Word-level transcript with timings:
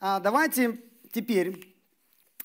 А 0.00 0.20
давайте 0.20 0.78
теперь, 1.10 1.74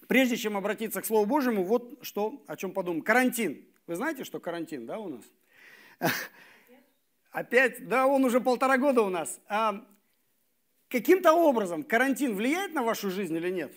прежде 0.07 0.37
чем 0.37 0.57
обратиться 0.57 1.01
к 1.01 1.05
Слову 1.05 1.25
Божьему, 1.25 1.63
вот 1.63 1.99
что, 2.01 2.43
о 2.47 2.55
чем 2.55 2.71
подумаем. 2.71 3.03
Карантин. 3.03 3.63
Вы 3.85 3.95
знаете, 3.95 4.23
что 4.23 4.39
карантин, 4.39 4.85
да, 4.85 4.97
у 4.97 5.09
нас? 5.09 5.23
Опять, 7.31 7.87
да, 7.87 8.07
он 8.07 8.23
уже 8.25 8.41
полтора 8.41 8.77
года 8.77 9.01
у 9.01 9.09
нас. 9.09 9.39
А 9.47 9.85
каким-то 10.89 11.33
образом 11.33 11.83
карантин 11.83 12.35
влияет 12.35 12.73
на 12.73 12.81
вашу 12.81 13.11
жизнь 13.11 13.35
или 13.35 13.49
нет? 13.49 13.73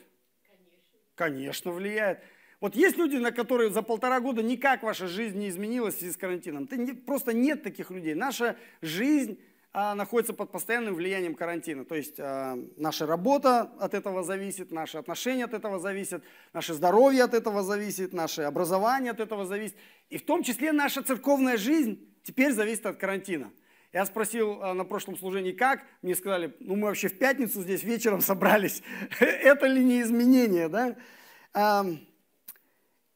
Конечно. 0.46 0.72
Конечно, 1.14 1.72
влияет. 1.72 2.20
Вот 2.60 2.74
есть 2.76 2.96
люди, 2.96 3.16
на 3.16 3.32
которые 3.32 3.70
за 3.70 3.82
полтора 3.82 4.20
года 4.20 4.42
никак 4.42 4.82
ваша 4.82 5.06
жизнь 5.06 5.38
не 5.38 5.48
изменилась 5.48 5.96
в 5.96 5.98
связи 5.98 6.12
с 6.12 6.16
карантином. 6.16 6.66
Ты 6.66 6.78
не, 6.78 6.92
просто 6.94 7.34
нет 7.34 7.62
таких 7.62 7.90
людей. 7.90 8.14
Наша 8.14 8.56
жизнь 8.80 9.38
находится 9.76 10.32
под 10.32 10.50
постоянным 10.50 10.94
влиянием 10.94 11.34
карантина. 11.34 11.84
То 11.84 11.96
есть 11.96 12.18
а, 12.18 12.58
наша 12.78 13.04
работа 13.06 13.72
от 13.78 13.92
этого 13.92 14.22
зависит, 14.22 14.70
наши 14.70 14.96
отношения 14.96 15.44
от 15.44 15.52
этого 15.52 15.78
зависят, 15.78 16.24
наше 16.54 16.72
здоровье 16.72 17.24
от 17.24 17.34
этого 17.34 17.62
зависит, 17.62 18.14
наше 18.14 18.42
образование 18.42 19.10
от 19.10 19.20
этого 19.20 19.44
зависит. 19.44 19.76
И 20.08 20.16
в 20.16 20.24
том 20.24 20.42
числе 20.42 20.72
наша 20.72 21.02
церковная 21.02 21.58
жизнь 21.58 22.08
теперь 22.22 22.52
зависит 22.52 22.86
от 22.86 22.96
карантина. 22.96 23.52
Я 23.92 24.06
спросил 24.06 24.62
а, 24.62 24.72
на 24.72 24.84
прошлом 24.86 25.18
служении, 25.18 25.52
как? 25.52 25.82
Мне 26.00 26.14
сказали, 26.14 26.56
ну 26.60 26.76
мы 26.76 26.88
вообще 26.88 27.08
в 27.08 27.18
пятницу 27.18 27.60
здесь 27.60 27.82
вечером 27.82 28.22
собрались. 28.22 28.82
Это 29.20 29.66
ли 29.66 29.84
не 29.84 30.00
изменение, 30.00 30.70
да? 30.70 30.96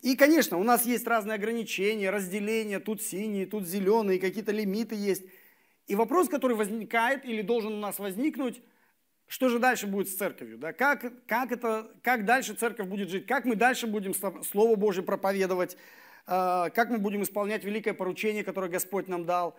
И, 0.02 0.14
конечно, 0.16 0.58
у 0.58 0.62
нас 0.62 0.84
есть 0.84 1.06
разные 1.06 1.36
ограничения, 1.36 2.10
разделения, 2.10 2.80
тут 2.80 3.02
синие, 3.02 3.46
тут 3.46 3.66
зеленые, 3.66 4.18
какие-то 4.18 4.52
лимиты 4.52 4.94
есть. 4.94 5.24
И 5.90 5.94
вопрос, 5.96 6.28
который 6.28 6.56
возникает 6.56 7.24
или 7.24 7.42
должен 7.42 7.74
у 7.74 7.80
нас 7.80 7.98
возникнуть, 7.98 8.62
что 9.26 9.48
же 9.48 9.58
дальше 9.58 9.86
будет 9.86 10.08
с 10.08 10.14
церковью? 10.14 10.56
Да? 10.58 10.72
Как, 10.72 11.04
как, 11.26 11.52
это, 11.52 11.90
как 12.02 12.24
дальше 12.24 12.54
церковь 12.54 12.86
будет 12.86 13.10
жить? 13.10 13.26
Как 13.26 13.44
мы 13.44 13.56
дальше 13.56 13.86
будем 13.86 14.14
Слово 14.14 14.76
Божье 14.76 15.02
проповедовать? 15.02 15.76
А, 16.26 16.70
как 16.70 16.90
мы 16.90 16.98
будем 16.98 17.22
исполнять 17.22 17.64
великое 17.64 17.92
поручение, 17.92 18.44
которое 18.44 18.70
Господь 18.70 19.08
нам 19.08 19.24
дал? 19.24 19.56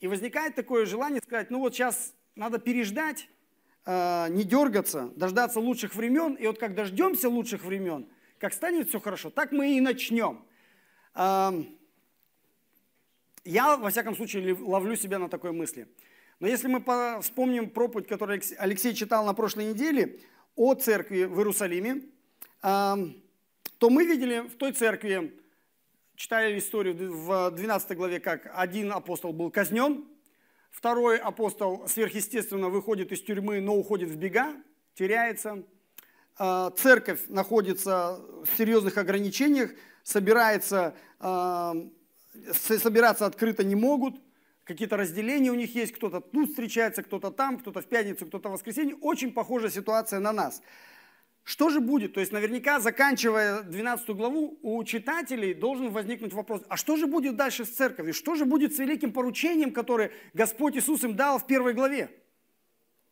И 0.00 0.08
возникает 0.08 0.54
такое 0.54 0.86
желание 0.86 1.20
сказать, 1.22 1.50
ну 1.50 1.60
вот 1.60 1.74
сейчас 1.74 2.14
надо 2.34 2.58
переждать, 2.58 3.28
а, 3.84 4.28
не 4.28 4.44
дергаться, 4.44 5.10
дождаться 5.16 5.60
лучших 5.60 5.94
времен. 5.94 6.34
И 6.34 6.46
вот 6.46 6.58
как 6.58 6.74
дождемся 6.74 7.28
лучших 7.28 7.64
времен– 7.64 8.08
как 8.44 8.52
станет 8.52 8.90
все 8.90 9.00
хорошо, 9.00 9.30
так 9.30 9.52
мы 9.52 9.76
и 9.76 9.80
начнем. 9.80 10.44
Я, 13.44 13.76
во 13.76 13.90
всяком 13.90 14.16
случае, 14.16 14.54
ловлю 14.54 14.96
себя 14.96 15.18
на 15.18 15.28
такой 15.28 15.52
мысли. 15.52 15.88
Но 16.40 16.48
если 16.48 16.68
мы 16.68 16.82
вспомним 17.20 17.70
проповедь, 17.70 18.08
которую 18.08 18.40
Алексей 18.58 18.94
читал 18.94 19.24
на 19.24 19.34
прошлой 19.34 19.66
неделе 19.66 20.20
о 20.56 20.74
церкви 20.74 21.24
в 21.24 21.38
Иерусалиме, 21.38 22.02
то 22.60 23.90
мы 23.90 24.06
видели 24.06 24.40
в 24.40 24.56
той 24.56 24.72
церкви, 24.72 25.38
читали 26.16 26.58
историю 26.58 27.12
в 27.12 27.50
12 27.50 27.96
главе, 27.96 28.20
как 28.20 28.50
один 28.54 28.92
апостол 28.92 29.32
был 29.32 29.50
казнен, 29.50 30.04
второй 30.70 31.18
апостол 31.18 31.86
сверхъестественно 31.86 32.68
выходит 32.68 33.12
из 33.12 33.22
тюрьмы, 33.22 33.60
но 33.60 33.76
уходит 33.76 34.08
в 34.08 34.16
бега, 34.16 34.54
теряется– 34.94 35.62
а, 36.36 36.70
церковь 36.70 37.20
находится 37.28 38.20
в 38.42 38.56
серьезных 38.58 38.98
ограничениях, 38.98 39.70
собирается, 40.02 40.94
собираться 42.52 43.26
открыто 43.26 43.64
не 43.64 43.74
могут, 43.74 44.20
какие-то 44.64 44.96
разделения 44.96 45.50
у 45.50 45.54
них 45.54 45.74
есть, 45.74 45.92
кто-то 45.92 46.20
тут 46.20 46.50
встречается, 46.50 47.02
кто-то 47.02 47.30
там, 47.30 47.58
кто-то 47.58 47.80
в 47.80 47.86
пятницу, 47.86 48.26
кто-то 48.26 48.48
в 48.48 48.52
воскресенье. 48.52 48.96
Очень 48.96 49.32
похожая 49.32 49.70
ситуация 49.70 50.20
на 50.20 50.32
нас. 50.32 50.62
Что 51.44 51.68
же 51.68 51.80
будет? 51.80 52.14
То 52.14 52.20
есть 52.20 52.32
наверняка, 52.32 52.80
заканчивая 52.80 53.62
12 53.62 54.08
главу, 54.10 54.58
у 54.62 54.82
читателей 54.84 55.52
должен 55.52 55.90
возникнуть 55.90 56.32
вопрос, 56.32 56.62
а 56.68 56.78
что 56.78 56.96
же 56.96 57.06
будет 57.06 57.36
дальше 57.36 57.66
с 57.66 57.68
церковью? 57.68 58.14
Что 58.14 58.34
же 58.34 58.46
будет 58.46 58.74
с 58.74 58.78
великим 58.78 59.12
поручением, 59.12 59.72
которое 59.72 60.10
Господь 60.32 60.76
Иисус 60.76 61.04
им 61.04 61.16
дал 61.16 61.38
в 61.38 61.46
первой 61.46 61.74
главе? 61.74 62.10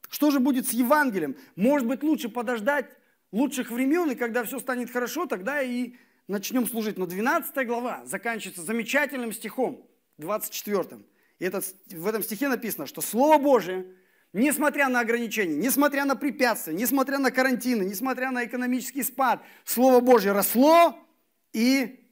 Что 0.08 0.30
же 0.30 0.40
будет 0.40 0.66
с 0.66 0.72
Евангелием? 0.72 1.36
Может 1.56 1.86
быть, 1.86 2.02
лучше 2.02 2.30
подождать 2.30 2.86
лучших 3.32 3.70
времен, 3.70 4.10
и 4.10 4.14
когда 4.14 4.44
все 4.44 4.58
станет 4.58 4.90
хорошо, 4.90 5.26
тогда 5.26 5.60
и 5.62 5.94
начнем 6.28 6.66
служить. 6.66 6.98
Но 6.98 7.06
12 7.06 7.66
глава 7.66 8.04
заканчивается 8.04 8.62
замечательным 8.62 9.32
стихом, 9.32 9.88
24. 10.18 11.00
И 11.38 11.44
этот, 11.44 11.64
в 11.90 12.06
этом 12.06 12.22
стихе 12.22 12.48
написано, 12.48 12.86
что 12.86 13.00
Слово 13.00 13.38
Божие, 13.38 13.86
несмотря 14.32 14.88
на 14.88 15.00
ограничения, 15.00 15.56
несмотря 15.56 16.04
на 16.04 16.16
препятствия, 16.16 16.74
несмотря 16.74 17.18
на 17.18 17.30
карантины, 17.30 17.82
несмотря 17.82 18.30
на 18.30 18.44
экономический 18.44 19.02
спад, 19.02 19.42
Слово 19.64 20.00
Божье 20.00 20.32
росло 20.32 20.98
и 21.52 22.08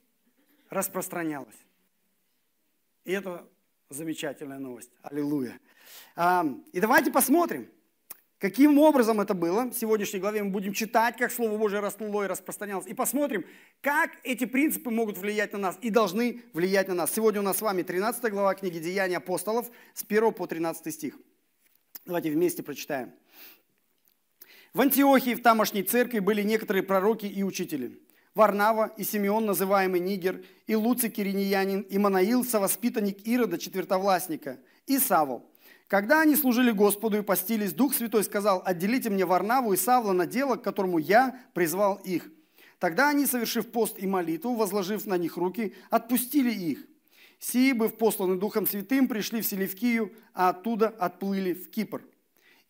распространялось. 0.69 1.56
И 3.04 3.12
это 3.12 3.49
замечательная 3.88 4.59
новость. 4.59 4.91
Аллилуйя. 5.03 5.59
И 6.72 6.81
давайте 6.81 7.10
посмотрим, 7.10 7.69
Каким 8.40 8.78
образом 8.78 9.20
это 9.20 9.34
было? 9.34 9.64
В 9.64 9.74
сегодняшней 9.74 10.18
главе 10.18 10.42
мы 10.42 10.50
будем 10.50 10.72
читать, 10.72 11.18
как 11.18 11.30
Слово 11.30 11.58
Божие 11.58 11.80
растло 11.80 12.24
и 12.24 12.26
распространялось. 12.26 12.86
И 12.86 12.94
посмотрим, 12.94 13.44
как 13.82 14.12
эти 14.24 14.46
принципы 14.46 14.88
могут 14.88 15.18
влиять 15.18 15.52
на 15.52 15.58
нас 15.58 15.78
и 15.82 15.90
должны 15.90 16.40
влиять 16.54 16.88
на 16.88 16.94
нас. 16.94 17.12
Сегодня 17.12 17.40
у 17.40 17.44
нас 17.44 17.58
с 17.58 17.60
вами 17.60 17.82
13 17.82 18.32
глава 18.32 18.54
книги 18.54 18.78
Деяния 18.78 19.18
апостолов 19.18 19.70
с 19.92 20.02
1 20.08 20.32
по 20.32 20.46
13 20.46 20.94
стих. 20.94 21.18
Давайте 22.06 22.30
вместе 22.30 22.62
прочитаем. 22.62 23.12
В 24.72 24.80
Антиохии, 24.80 25.34
в 25.34 25.42
тамошней 25.42 25.82
церкви, 25.82 26.20
были 26.20 26.40
некоторые 26.40 26.82
пророки 26.82 27.26
и 27.26 27.42
учители. 27.42 28.00
Варнава 28.34 28.90
и 28.96 29.04
Симеон, 29.04 29.44
называемый 29.44 30.00
Нигер, 30.00 30.42
и 30.66 30.74
Луций 30.74 31.10
Кириньянин, 31.10 31.82
и 31.82 31.98
Манаил, 31.98 32.42
совоспитанник 32.46 33.26
Ирода, 33.26 33.58
четвертовластника, 33.58 34.58
и 34.86 34.98
Савол– 34.98 35.46
когда 35.90 36.20
они 36.20 36.36
служили 36.36 36.70
Господу 36.70 37.18
и 37.18 37.22
постились, 37.22 37.72
Дух 37.72 37.94
Святой 37.94 38.22
сказал, 38.22 38.62
отделите 38.64 39.10
мне 39.10 39.26
Варнаву 39.26 39.72
и 39.72 39.76
Савла 39.76 40.12
на 40.12 40.24
дело, 40.24 40.54
к 40.54 40.62
которому 40.62 40.98
я 40.98 41.40
призвал 41.52 41.96
их. 42.04 42.30
Тогда 42.78 43.08
они, 43.08 43.26
совершив 43.26 43.72
пост 43.72 43.96
и 43.98 44.06
молитву, 44.06 44.54
возложив 44.54 45.04
на 45.06 45.18
них 45.18 45.36
руки, 45.36 45.74
отпустили 45.90 46.52
их. 46.52 46.86
Сии, 47.40 47.72
быв 47.72 47.98
посланы 47.98 48.36
Духом 48.36 48.68
Святым, 48.68 49.08
пришли 49.08 49.40
в 49.40 49.46
Селевкию, 49.46 50.12
а 50.32 50.50
оттуда 50.50 50.90
отплыли 50.90 51.54
в 51.54 51.68
Кипр. 51.70 52.04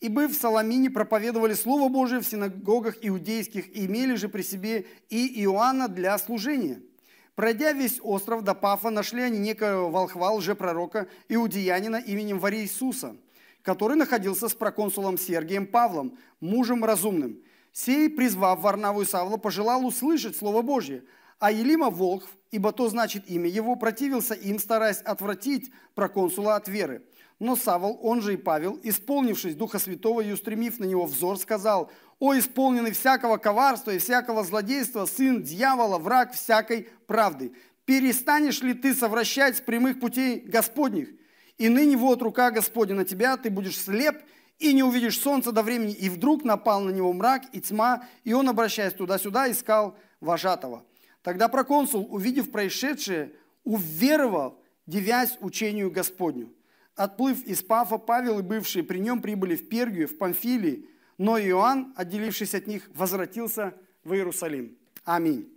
И 0.00 0.08
быв 0.08 0.32
в 0.32 0.40
Соломине, 0.40 0.88
проповедовали 0.88 1.52
Слово 1.52 1.90
Божие 1.90 2.22
в 2.22 2.26
синагогах 2.26 2.96
иудейских, 3.02 3.68
и 3.76 3.84
имели 3.84 4.14
же 4.14 4.30
при 4.30 4.40
себе 4.40 4.86
и 5.10 5.44
Иоанна 5.44 5.88
для 5.88 6.16
служения– 6.16 6.80
Пройдя 7.34 7.72
весь 7.72 8.00
остров 8.02 8.42
до 8.42 8.54
Пафа, 8.54 8.90
нашли 8.90 9.22
они 9.22 9.38
некоего 9.38 9.88
волхва, 9.88 10.32
лжепророка, 10.32 11.08
иудеянина 11.28 11.96
именем 11.96 12.38
Вари 12.38 12.62
Иисуса, 12.62 13.16
который 13.62 13.96
находился 13.96 14.48
с 14.48 14.54
проконсулом 14.54 15.16
Сергием 15.16 15.66
Павлом, 15.66 16.18
мужем 16.40 16.84
разумным. 16.84 17.40
Сей, 17.72 18.10
призвав 18.10 18.60
Варнаву 18.60 19.02
и 19.02 19.04
Савла, 19.04 19.36
пожелал 19.36 19.86
услышать 19.86 20.36
Слово 20.36 20.62
Божье. 20.62 21.04
А 21.38 21.50
Елима 21.50 21.88
Волхв, 21.88 22.28
ибо 22.50 22.72
то 22.72 22.88
значит 22.88 23.30
имя 23.30 23.48
его, 23.48 23.76
противился 23.76 24.34
им, 24.34 24.58
стараясь 24.58 25.00
отвратить 25.00 25.72
проконсула 25.94 26.56
от 26.56 26.68
веры. 26.68 27.02
Но 27.40 27.56
Савол, 27.56 27.98
он 28.02 28.20
же 28.20 28.34
и 28.34 28.36
Павел, 28.36 28.78
исполнившись 28.82 29.54
Духа 29.54 29.78
Святого 29.78 30.20
и 30.20 30.30
устремив 30.30 30.78
на 30.78 30.84
него 30.84 31.06
взор, 31.06 31.38
сказал, 31.38 31.90
«О, 32.18 32.36
исполненный 32.38 32.92
всякого 32.92 33.38
коварства 33.38 33.92
и 33.92 33.98
всякого 33.98 34.44
злодейства, 34.44 35.06
сын 35.06 35.42
дьявола, 35.42 35.96
враг 35.96 36.34
всякой 36.34 36.90
правды, 37.06 37.54
перестанешь 37.86 38.60
ли 38.60 38.74
ты 38.74 38.94
совращать 38.94 39.56
с 39.56 39.60
прямых 39.62 40.00
путей 40.00 40.40
Господних? 40.40 41.08
И 41.56 41.70
ныне 41.70 41.96
вот 41.96 42.20
рука 42.20 42.50
Господня 42.50 42.94
на 42.94 43.04
тебя, 43.06 43.38
ты 43.38 43.48
будешь 43.48 43.80
слеп 43.80 44.18
и 44.58 44.74
не 44.74 44.82
увидишь 44.82 45.18
солнца 45.18 45.50
до 45.50 45.62
времени». 45.62 45.94
И 45.94 46.10
вдруг 46.10 46.44
напал 46.44 46.82
на 46.82 46.90
него 46.90 47.10
мрак 47.14 47.44
и 47.52 47.60
тьма, 47.62 48.04
и 48.22 48.34
он, 48.34 48.50
обращаясь 48.50 48.92
туда-сюда, 48.92 49.50
искал 49.50 49.96
вожатого. 50.20 50.84
Тогда 51.22 51.48
проконсул, 51.48 52.06
увидев 52.10 52.50
происшедшее, 52.50 53.32
уверовал, 53.64 54.60
девясь 54.86 55.38
учению 55.40 55.90
Господню. 55.90 56.52
Отплыв 57.00 57.42
из 57.44 57.62
Пафа, 57.62 57.96
Павел 57.96 58.40
и 58.40 58.42
бывшие 58.42 58.84
при 58.84 58.98
нем 58.98 59.22
прибыли 59.22 59.56
в 59.56 59.70
Пергию, 59.70 60.06
в 60.06 60.18
Памфилии, 60.18 60.86
но 61.16 61.38
Иоанн, 61.38 61.94
отделившись 61.96 62.54
от 62.54 62.66
них, 62.66 62.90
возвратился 62.92 63.72
в 64.04 64.12
Иерусалим. 64.12 64.76
Аминь. 65.04 65.50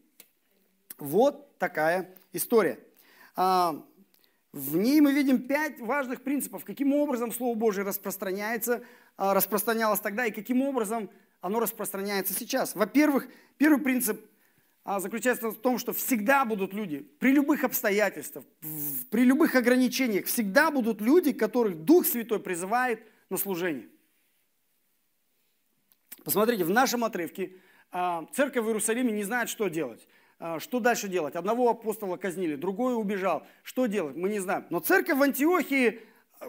Вот 0.97 1.57
такая 1.57 2.15
история. 2.31 2.79
А, 3.35 3.83
в 4.53 4.77
ней 4.77 5.01
мы 5.01 5.11
видим 5.11 5.45
пять 5.45 5.81
важных 5.81 6.21
принципов, 6.21 6.63
каким 6.63 6.93
образом 6.93 7.33
Слово 7.33 7.55
Божие 7.55 7.83
распространяется, 7.83 8.81
а, 9.17 9.33
распространялось 9.33 9.99
тогда 9.99 10.25
и 10.25 10.31
каким 10.31 10.61
образом 10.61 11.09
оно 11.41 11.59
распространяется 11.59 12.33
сейчас. 12.33 12.73
Во-первых, 12.73 13.27
первый 13.57 13.81
принцип 13.81 14.25
заключается 14.85 15.49
в 15.49 15.55
том, 15.55 15.79
что 15.79 15.93
всегда 15.93 16.43
будут 16.43 16.73
люди, 16.73 16.99
при 17.19 17.31
любых 17.31 17.63
обстоятельствах, 17.63 18.43
при 19.09 19.23
любых 19.23 19.55
ограничениях, 19.55 20.25
всегда 20.25 20.71
будут 20.71 20.99
люди, 20.99 21.31
которых 21.31 21.77
Дух 21.77 22.05
Святой 22.05 22.39
призывает 22.39 23.01
на 23.29 23.37
служение. 23.37 23.87
Посмотрите, 26.23 26.63
в 26.63 26.69
нашем 26.69 27.03
отрывке 27.03 27.57
а, 27.91 28.25
церковь 28.33 28.63
в 28.63 28.67
Иерусалиме 28.67 29.11
не 29.11 29.23
знает, 29.23 29.49
что 29.49 29.67
делать. 29.67 30.07
А, 30.39 30.59
что 30.59 30.79
дальше 30.79 31.07
делать? 31.07 31.35
Одного 31.35 31.69
апостола 31.69 32.17
казнили, 32.17 32.55
другой 32.55 32.95
убежал. 32.95 33.45
Что 33.61 33.85
делать? 33.85 34.15
Мы 34.15 34.29
не 34.29 34.39
знаем. 34.39 34.65
Но 34.69 34.79
церковь 34.79 35.17
в 35.17 35.21
Антиохии, 35.21 36.01
а, 36.39 36.47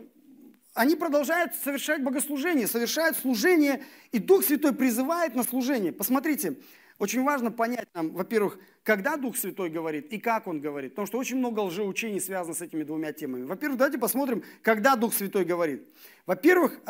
они 0.75 0.96
продолжают 0.96 1.54
совершать 1.54 2.02
богослужение, 2.02 2.66
совершают 2.66 3.16
служение, 3.16 3.84
и 4.10 4.19
Дух 4.19 4.44
Святой 4.44 4.75
призывает 4.75 5.34
на 5.34 5.42
служение. 5.42 5.92
Посмотрите, 5.92 6.56
очень 6.99 7.25
важно 7.25 7.50
понять 7.50 7.88
нам, 7.94 8.12
во-первых, 8.12 8.58
когда 8.82 9.17
Дух 9.17 9.37
Святой 9.37 9.69
говорит 9.69 10.12
и 10.12 10.19
как 10.19 10.46
Он 10.46 10.61
говорит. 10.61 10.93
Потому 10.93 11.06
что 11.06 11.19
очень 11.19 11.37
много 11.37 11.61
лжеучений 11.61 12.20
связано 12.20 12.55
с 12.55 12.62
этими 12.62 12.82
двумя 12.85 13.12
темами. 13.12 13.44
Во-первых, 13.44 13.79
давайте 13.79 13.99
посмотрим, 13.99 14.44
когда 14.62 14.94
Дух 14.96 15.12
Святой 15.14 15.44
говорит. 15.44 15.88
Во-первых, 16.26 16.81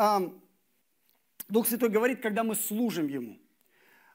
Дух 1.47 1.67
Святой 1.67 1.89
говорит, 1.89 2.21
когда 2.21 2.43
мы 2.43 2.55
служим 2.55 3.07
Ему. 3.07 3.39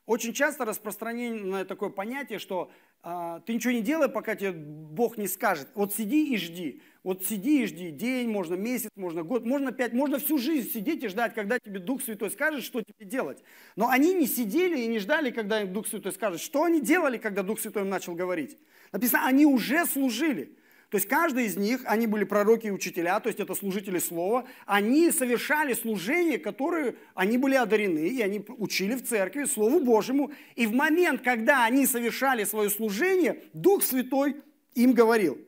Очень 0.07 0.33
часто 0.33 0.65
распространено 0.65 1.65
такое 1.65 1.91
понятие, 1.91 2.39
что 2.39 2.71
а, 3.03 3.41
ты 3.41 3.55
ничего 3.55 3.73
не 3.73 3.83
делай, 3.83 4.09
пока 4.09 4.35
тебе 4.35 4.53
Бог 4.53 5.17
не 5.17 5.29
скажет. 5.29 5.69
Вот 5.75 5.95
сиди 5.95 6.35
и 6.35 6.37
жди. 6.37 6.83
Вот 7.03 7.25
сиди 7.25 7.63
и 7.63 7.67
жди. 7.67 7.91
День, 7.91 8.29
можно 8.29 8.55
месяц, 8.55 8.91
можно 8.97 9.23
год, 9.23 9.47
можно 9.47 9.73
пять, 9.73 9.93
можно 9.93 10.19
всю 10.19 10.37
жизнь 10.37 10.71
сидеть 10.71 11.03
и 11.03 11.09
ждать, 11.09 11.35
когда 11.35 11.59
тебе 11.59 11.79
Дух 11.79 12.03
Святой 12.03 12.31
скажет, 12.31 12.65
что 12.65 12.83
тебе 12.83 13.07
делать. 13.07 13.43
Но 13.77 13.89
они 13.89 14.13
не 14.13 14.27
сидели 14.27 14.81
и 14.81 14.87
не 14.87 14.99
ждали, 14.99 15.31
когда 15.31 15.63
им 15.63 15.73
Дух 15.73 15.87
Святой 15.87 16.13
скажет. 16.13 16.41
Что 16.41 16.65
они 16.65 16.81
делали, 16.81 17.17
когда 17.17 17.43
Дух 17.43 17.61
Святой 17.61 17.83
им 17.85 17.89
начал 17.89 18.15
говорить? 18.15 18.59
Написано, 18.93 19.27
они 19.27 19.47
уже 19.47 19.87
служили. 19.87 20.57
То 20.91 20.97
есть 20.97 21.07
каждый 21.07 21.47
из 21.47 21.57
них, 21.57 21.83
они 21.85 22.09
были 22.09 22.25
пророки 22.25 22.67
и 22.67 22.71
учителя, 22.71 23.21
то 23.21 23.29
есть 23.29 23.39
это 23.39 23.55
служители 23.55 24.01
слова, 24.01 24.45
они 24.67 25.13
совершали 25.13 25.73
служение, 25.73 26.37
которое 26.37 26.97
они 27.15 27.39
были 27.39 27.55
одарены, 27.55 28.09
и 28.09 28.21
они 28.21 28.45
учили 28.59 28.97
в 28.97 29.07
церкви 29.07 29.45
Слову 29.45 29.79
Божьему. 29.79 30.33
И 30.57 30.67
в 30.67 30.73
момент, 30.73 31.23
когда 31.23 31.65
они 31.65 31.87
совершали 31.87 32.43
свое 32.43 32.71
служение, 32.71 33.41
Дух 33.53 33.85
Святой 33.85 34.43
им 34.75 34.93
говорил. 34.93 35.39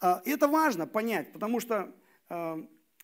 А, 0.00 0.22
это 0.24 0.48
важно 0.48 0.86
понять, 0.86 1.30
потому 1.32 1.60
что 1.60 1.92
а, 2.30 2.58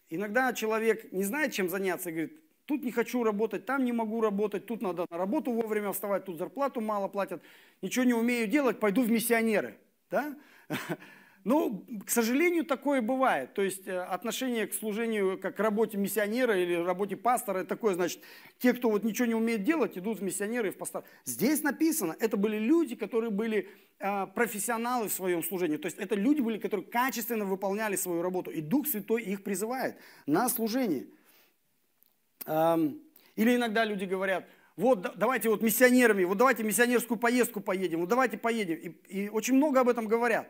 иногда 0.08 0.54
человек 0.54 1.12
не 1.12 1.24
знает, 1.24 1.52
чем 1.52 1.68
заняться, 1.68 2.08
и 2.08 2.12
говорит, 2.12 2.40
тут 2.64 2.84
не 2.84 2.90
хочу 2.90 3.22
работать, 3.22 3.66
там 3.66 3.84
не 3.84 3.92
могу 3.92 4.22
работать, 4.22 4.64
тут 4.64 4.80
надо 4.80 5.04
на 5.10 5.18
работу 5.18 5.52
вовремя 5.52 5.92
вставать, 5.92 6.24
тут 6.24 6.38
зарплату 6.38 6.80
мало 6.80 7.08
платят, 7.08 7.42
ничего 7.82 8.06
не 8.06 8.14
умею 8.14 8.46
делать, 8.46 8.80
пойду 8.80 9.02
в 9.02 9.10
миссионеры. 9.10 9.76
Да? 10.10 10.34
Ну, 11.42 11.86
к 12.04 12.10
сожалению, 12.10 12.64
такое 12.66 13.00
бывает. 13.00 13.54
То 13.54 13.62
есть 13.62 13.86
э, 13.86 13.98
отношение 13.98 14.66
к 14.66 14.74
служению, 14.74 15.38
как 15.38 15.56
к 15.56 15.60
работе 15.60 15.96
миссионера 15.96 16.54
или 16.58 16.74
работе 16.74 17.16
пастора, 17.16 17.64
такое, 17.64 17.94
значит, 17.94 18.20
те, 18.58 18.74
кто 18.74 18.90
вот 18.90 19.04
ничего 19.04 19.26
не 19.26 19.34
умеет 19.34 19.62
делать, 19.62 19.96
идут 19.96 20.18
в 20.18 20.22
миссионеры 20.22 20.68
и 20.68 20.70
в 20.70 20.76
пастор. 20.76 21.04
Здесь 21.24 21.62
написано, 21.62 22.14
это 22.20 22.36
были 22.36 22.58
люди, 22.58 22.94
которые 22.94 23.30
были 23.30 23.70
э, 24.00 24.26
профессионалы 24.34 25.08
в 25.08 25.12
своем 25.12 25.42
служении. 25.42 25.78
То 25.78 25.86
есть 25.86 25.96
это 25.96 26.14
люди 26.14 26.42
были, 26.42 26.58
которые 26.58 26.84
качественно 26.84 27.46
выполняли 27.46 27.96
свою 27.96 28.20
работу. 28.20 28.50
И 28.50 28.60
Дух 28.60 28.86
Святой 28.86 29.22
их 29.22 29.42
призывает 29.42 29.96
на 30.26 30.48
служение. 30.50 31.06
Или 32.46 33.56
иногда 33.56 33.84
люди 33.84 34.04
говорят, 34.04 34.46
вот 34.76 35.16
давайте 35.16 35.48
вот 35.48 35.62
миссионерами, 35.62 36.24
вот 36.24 36.38
давайте 36.38 36.62
миссионерскую 36.62 37.18
поездку 37.18 37.60
поедем, 37.60 38.00
вот 38.00 38.08
давайте 38.08 38.38
поедем. 38.38 38.76
И, 38.76 38.88
и 39.08 39.28
очень 39.28 39.54
много 39.54 39.80
об 39.80 39.88
этом 39.88 40.06
говорят. 40.06 40.48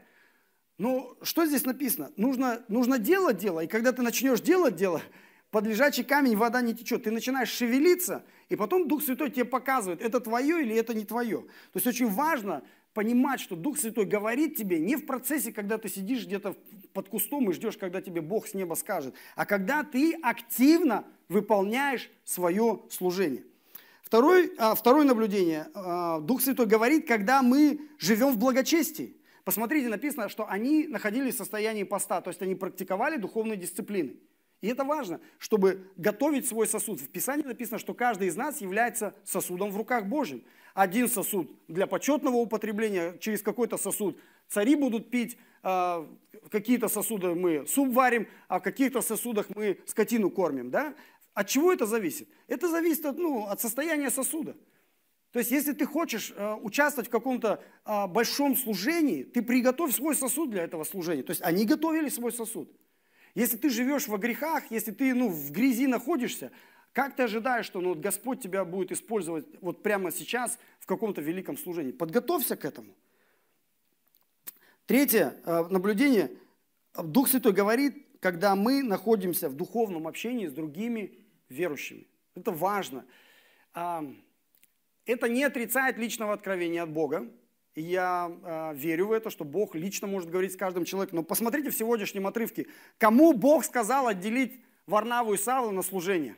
Ну, 0.80 1.14
что 1.20 1.44
здесь 1.44 1.66
написано? 1.66 2.10
Нужно, 2.16 2.64
нужно 2.68 2.98
делать 2.98 3.36
дело, 3.36 3.60
и 3.60 3.66
когда 3.66 3.92
ты 3.92 4.00
начнешь 4.00 4.40
делать 4.40 4.76
дело, 4.76 5.02
под 5.50 5.66
лежачий 5.66 6.02
камень 6.02 6.38
вода 6.38 6.62
не 6.62 6.74
течет. 6.74 7.04
Ты 7.04 7.10
начинаешь 7.10 7.50
шевелиться, 7.50 8.24
и 8.48 8.56
потом 8.56 8.88
Дух 8.88 9.02
Святой 9.02 9.28
тебе 9.30 9.44
показывает, 9.44 10.00
это 10.00 10.20
твое 10.20 10.62
или 10.62 10.74
это 10.74 10.94
не 10.94 11.04
твое. 11.04 11.40
То 11.40 11.74
есть 11.74 11.86
очень 11.86 12.08
важно 12.08 12.62
понимать, 12.94 13.40
что 13.40 13.56
Дух 13.56 13.78
Святой 13.78 14.06
говорит 14.06 14.56
тебе 14.56 14.78
не 14.78 14.96
в 14.96 15.04
процессе, 15.04 15.52
когда 15.52 15.76
ты 15.76 15.90
сидишь 15.90 16.24
где-то 16.24 16.56
под 16.94 17.10
кустом 17.10 17.50
и 17.50 17.52
ждешь, 17.52 17.76
когда 17.76 18.00
тебе 18.00 18.22
Бог 18.22 18.46
с 18.46 18.54
неба 18.54 18.72
скажет, 18.72 19.14
а 19.36 19.44
когда 19.44 19.84
ты 19.84 20.14
активно 20.22 21.04
выполняешь 21.28 22.10
свое 22.24 22.80
служение. 22.88 23.44
Второй, 24.02 24.54
а, 24.56 24.74
второе 24.74 25.04
наблюдение. 25.04 25.68
А, 25.74 26.20
Дух 26.20 26.40
Святой 26.40 26.64
говорит, 26.64 27.06
когда 27.06 27.42
мы 27.42 27.82
живем 27.98 28.30
в 28.30 28.38
благочестии. 28.38 29.19
Посмотрите, 29.44 29.88
написано, 29.88 30.28
что 30.28 30.48
они 30.48 30.86
находились 30.86 31.34
в 31.34 31.38
состоянии 31.38 31.84
поста, 31.84 32.20
то 32.20 32.28
есть 32.28 32.42
они 32.42 32.54
практиковали 32.54 33.16
духовные 33.16 33.56
дисциплины. 33.56 34.16
И 34.60 34.68
это 34.68 34.84
важно, 34.84 35.20
чтобы 35.38 35.90
готовить 35.96 36.46
свой 36.46 36.66
сосуд. 36.66 37.00
В 37.00 37.08
Писании 37.08 37.44
написано, 37.44 37.78
что 37.78 37.94
каждый 37.94 38.28
из 38.28 38.36
нас 38.36 38.60
является 38.60 39.14
сосудом 39.24 39.70
в 39.70 39.76
руках 39.76 40.06
Божьим. 40.06 40.44
Один 40.74 41.08
сосуд 41.08 41.50
для 41.66 41.86
почетного 41.86 42.36
употребления, 42.36 43.16
через 43.20 43.42
какой-то 43.42 43.78
сосуд 43.78 44.20
цари 44.48 44.74
будут 44.74 45.10
пить, 45.10 45.38
а, 45.62 46.06
какие-то 46.50 46.88
сосуды 46.88 47.34
мы 47.34 47.66
суп 47.66 47.92
варим, 47.92 48.28
а 48.48 48.60
в 48.60 48.62
каких-то 48.62 49.00
сосудах 49.00 49.48
мы 49.54 49.78
скотину 49.86 50.30
кормим. 50.30 50.70
Да? 50.70 50.94
От 51.32 51.48
чего 51.48 51.72
это 51.72 51.86
зависит? 51.86 52.28
Это 52.46 52.68
зависит 52.68 53.06
от, 53.06 53.18
ну, 53.18 53.46
от 53.46 53.60
состояния 53.60 54.10
сосуда. 54.10 54.56
То 55.32 55.38
есть, 55.38 55.50
если 55.52 55.72
ты 55.72 55.86
хочешь 55.86 56.32
э, 56.34 56.54
участвовать 56.54 57.08
в 57.08 57.12
каком-то 57.12 57.62
э, 57.84 58.06
большом 58.08 58.56
служении, 58.56 59.22
ты 59.22 59.42
приготовь 59.42 59.94
свой 59.94 60.16
сосуд 60.16 60.50
для 60.50 60.64
этого 60.64 60.82
служения. 60.82 61.22
То 61.22 61.30
есть, 61.30 61.42
они 61.42 61.66
готовили 61.66 62.08
свой 62.08 62.32
сосуд. 62.32 62.68
Если 63.36 63.56
ты 63.56 63.70
живешь 63.70 64.08
во 64.08 64.18
грехах, 64.18 64.64
если 64.70 64.90
ты 64.90 65.14
ну, 65.14 65.28
в 65.28 65.52
грязи 65.52 65.86
находишься, 65.86 66.50
как 66.92 67.14
ты 67.14 67.22
ожидаешь, 67.22 67.64
что 67.64 67.80
ну, 67.80 67.90
вот 67.90 68.00
Господь 68.00 68.42
тебя 68.42 68.64
будет 68.64 68.90
использовать 68.90 69.46
вот 69.60 69.84
прямо 69.84 70.10
сейчас 70.10 70.58
в 70.80 70.86
каком-то 70.86 71.20
великом 71.20 71.56
служении? 71.56 71.92
Подготовься 71.92 72.56
к 72.56 72.64
этому. 72.64 72.92
Третье 74.86 75.36
э, 75.44 75.66
наблюдение. 75.70 76.32
Дух 77.00 77.28
Святой 77.28 77.52
говорит, 77.52 78.04
когда 78.18 78.56
мы 78.56 78.82
находимся 78.82 79.48
в 79.48 79.54
духовном 79.54 80.08
общении 80.08 80.48
с 80.48 80.52
другими 80.52 81.16
верующими. 81.48 82.08
Это 82.34 82.50
важно. 82.50 83.04
Это 85.06 85.28
не 85.28 85.44
отрицает 85.44 85.98
личного 85.98 86.32
откровения 86.32 86.82
от 86.82 86.90
Бога. 86.90 87.30
И 87.74 87.82
я 87.82 88.30
э, 88.30 88.74
верю 88.74 89.08
в 89.08 89.12
это, 89.12 89.30
что 89.30 89.44
Бог 89.44 89.74
лично 89.74 90.06
может 90.06 90.28
говорить 90.28 90.52
с 90.52 90.56
каждым 90.56 90.84
человеком. 90.84 91.18
Но 91.18 91.22
посмотрите 91.22 91.70
в 91.70 91.76
сегодняшнем 91.76 92.26
отрывке. 92.26 92.66
Кому 92.98 93.32
Бог 93.32 93.64
сказал 93.64 94.08
отделить 94.08 94.60
Варнаву 94.86 95.34
и 95.34 95.38
Савла 95.38 95.70
на 95.70 95.82
служение? 95.82 96.36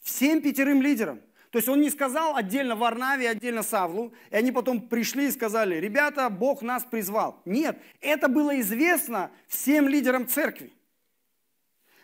Всем 0.00 0.42
пятерым 0.42 0.82
лидерам. 0.82 1.20
То 1.50 1.58
есть 1.58 1.68
он 1.68 1.80
не 1.80 1.90
сказал 1.90 2.36
отдельно 2.36 2.76
Варнаве, 2.76 3.30
отдельно 3.30 3.62
Савлу, 3.62 4.12
и 4.30 4.36
они 4.36 4.52
потом 4.52 4.86
пришли 4.88 5.28
и 5.28 5.30
сказали, 5.30 5.76
ребята, 5.76 6.28
Бог 6.28 6.60
нас 6.60 6.84
призвал. 6.84 7.40
Нет, 7.46 7.80
это 8.00 8.28
было 8.28 8.60
известно 8.60 9.30
всем 9.46 9.88
лидерам 9.88 10.28
церкви. 10.28 10.72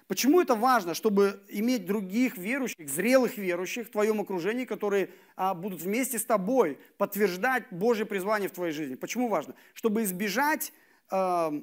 Почему 0.06 0.40
это 0.42 0.54
важно, 0.54 0.92
чтобы 0.92 1.42
иметь 1.49 1.87
других 1.87 2.37
верующих, 2.37 2.88
зрелых 2.88 3.38
верующих 3.38 3.87
в 3.87 3.90
твоем 3.90 4.20
окружении, 4.20 4.66
которые 4.66 5.11
а, 5.34 5.54
будут 5.54 5.80
вместе 5.80 6.18
с 6.18 6.25
тобой 6.25 6.78
подтверждать 6.99 7.64
Божье 7.70 8.04
призвание 8.04 8.50
в 8.50 8.52
твоей 8.52 8.73
жизни? 8.73 8.96
Почему 8.96 9.28
важно? 9.28 9.54
Чтобы 9.73 10.02
избежать 10.02 10.73
а, 11.11 11.54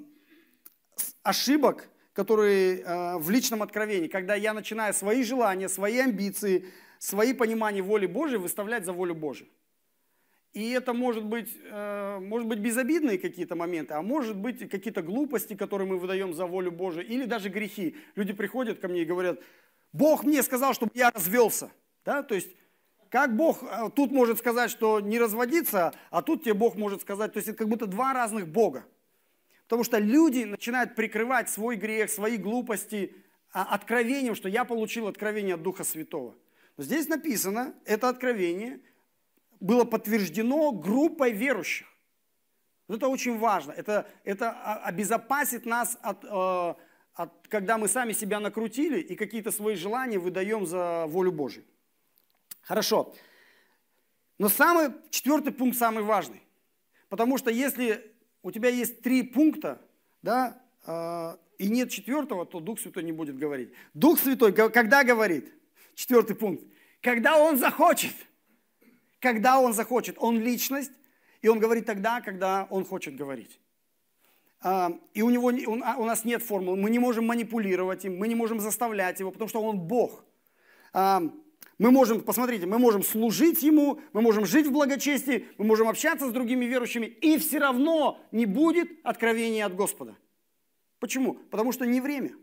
ошибок, 1.21 1.87
которые 2.13 2.83
а, 2.83 3.17
в 3.19 3.29
личном 3.29 3.61
откровении, 3.61 4.07
когда 4.07 4.33
я 4.33 4.53
начинаю 4.53 4.95
свои 4.95 5.23
желания, 5.23 5.69
свои 5.69 5.99
амбиции, 5.99 6.65
свои 6.97 7.33
понимания 7.33 7.83
воли 7.83 8.07
Божьей 8.07 8.37
выставлять 8.37 8.85
за 8.85 8.93
волю 8.93 9.13
Божию. 9.13 9.49
И 10.53 10.71
это 10.71 10.93
может 10.93 11.23
быть, 11.23 11.49
э, 11.63 12.19
может 12.19 12.47
быть 12.47 12.59
безобидные 12.59 13.17
какие-то 13.17 13.55
моменты, 13.55 13.93
а 13.93 14.01
может 14.01 14.35
быть 14.35 14.69
какие-то 14.69 15.01
глупости, 15.01 15.55
которые 15.55 15.87
мы 15.87 15.97
выдаем 15.97 16.33
за 16.33 16.45
волю 16.45 16.71
Божию, 16.71 17.07
или 17.07 17.23
даже 17.23 17.47
грехи. 17.47 17.95
Люди 18.15 18.33
приходят 18.33 18.79
ко 18.79 18.89
мне 18.89 19.03
и 19.03 19.05
говорят, 19.05 19.39
Бог 19.93 20.25
мне 20.25 20.43
сказал, 20.43 20.73
чтобы 20.73 20.91
я 20.93 21.09
развелся. 21.11 21.71
Да? 22.03 22.21
То 22.21 22.35
есть, 22.35 22.49
как 23.09 23.33
Бог 23.37 23.63
э, 23.63 23.89
тут 23.95 24.11
может 24.11 24.39
сказать, 24.39 24.69
что 24.69 24.99
не 24.99 25.19
разводиться, 25.19 25.93
а 26.09 26.21
тут 26.21 26.43
тебе 26.43 26.53
Бог 26.53 26.75
может 26.75 27.01
сказать, 27.01 27.31
то 27.31 27.37
есть 27.37 27.47
это 27.47 27.57
как 27.57 27.69
будто 27.69 27.85
два 27.85 28.13
разных 28.13 28.49
Бога. 28.49 28.85
Потому 29.63 29.85
что 29.85 29.99
люди 29.99 30.43
начинают 30.43 30.95
прикрывать 30.95 31.49
свой 31.49 31.77
грех, 31.77 32.09
свои 32.09 32.35
глупости 32.35 33.15
а, 33.53 33.73
откровением, 33.73 34.35
что 34.35 34.49
я 34.49 34.65
получил 34.65 35.07
откровение 35.07 35.55
от 35.55 35.61
Духа 35.61 35.85
Святого. 35.85 36.35
Здесь 36.77 37.07
написано, 37.07 37.73
это 37.85 38.09
откровение– 38.09 38.81
было 39.61 39.85
подтверждено 39.85 40.71
группой 40.71 41.31
верующих. 41.31 41.87
Это 42.89 43.07
очень 43.07 43.37
важно. 43.37 43.71
Это, 43.71 44.09
это 44.25 44.51
обезопасит 44.83 45.65
нас 45.65 45.97
от, 46.01 46.25
э, 46.25 46.75
от, 47.13 47.47
когда 47.47 47.77
мы 47.77 47.87
сами 47.87 48.11
себя 48.11 48.41
накрутили 48.41 48.99
и 48.99 49.15
какие-то 49.15 49.51
свои 49.51 49.75
желания 49.75 50.19
выдаем 50.19 50.65
за 50.65 51.05
волю 51.07 51.31
Божию. 51.31 51.63
Хорошо. 52.61 53.13
Но 54.37 54.49
самый, 54.49 54.93
четвертый 55.09 55.53
пункт 55.53 55.77
самый 55.77 56.03
важный. 56.03 56.41
Потому 57.07 57.37
что 57.37 57.49
если 57.49 58.11
у 58.41 58.51
тебя 58.51 58.69
есть 58.69 59.01
три 59.01 59.23
пункта, 59.23 59.79
да, 60.21 60.61
э, 60.85 61.37
и 61.59 61.69
нет 61.69 61.91
четвертого, 61.91 62.45
то 62.45 62.59
Дух 62.59 62.79
Святой 62.79 63.03
не 63.03 63.11
будет 63.11 63.37
говорить. 63.37 63.71
Дух 63.93 64.19
Святой, 64.19 64.51
когда 64.51 65.03
говорит? 65.03 65.53
Четвертый 65.93 66.35
пункт. 66.35 66.63
Когда 67.01 67.37
Он 67.37 67.57
захочет. 67.57 68.15
Когда 69.21 69.59
Он 69.59 69.73
захочет. 69.73 70.17
Он 70.19 70.39
личность, 70.39 70.91
и 71.41 71.47
Он 71.47 71.59
говорит 71.59 71.85
тогда, 71.85 72.19
когда 72.19 72.67
Он 72.69 72.83
хочет 72.83 73.15
говорить. 73.15 73.59
А, 74.63 74.91
и 75.13 75.21
у, 75.21 75.29
него, 75.29 75.49
а, 75.83 75.95
у 75.97 76.05
нас 76.05 76.25
нет 76.25 76.43
формул, 76.43 76.75
мы 76.75 76.89
не 76.89 76.99
можем 76.99 77.25
манипулировать 77.25 78.05
им, 78.05 78.17
мы 78.17 78.27
не 78.27 78.35
можем 78.35 78.59
заставлять 78.59 79.19
его, 79.19 79.31
потому 79.31 79.49
что 79.49 79.61
Он 79.61 79.79
Бог. 79.79 80.23
А, 80.93 81.23
мы 81.79 81.89
можем, 81.89 82.21
посмотрите, 82.21 82.67
мы 82.67 82.77
можем 82.77 83.03
служить 83.03 83.63
Ему, 83.63 83.99
мы 84.13 84.21
можем 84.21 84.45
жить 84.45 84.67
в 84.67 84.71
благочестии, 84.71 85.47
мы 85.57 85.65
можем 85.65 85.87
общаться 85.87 86.29
с 86.29 86.31
другими 86.31 86.65
верующими, 86.65 87.07
и 87.07 87.39
все 87.39 87.57
равно 87.57 88.19
не 88.31 88.45
будет 88.45 88.89
откровения 89.03 89.65
от 89.65 89.75
Господа. 89.75 90.15
Почему? 90.99 91.33
Потому 91.49 91.71
что 91.71 91.85
не 91.85 91.99
время. 91.99 92.33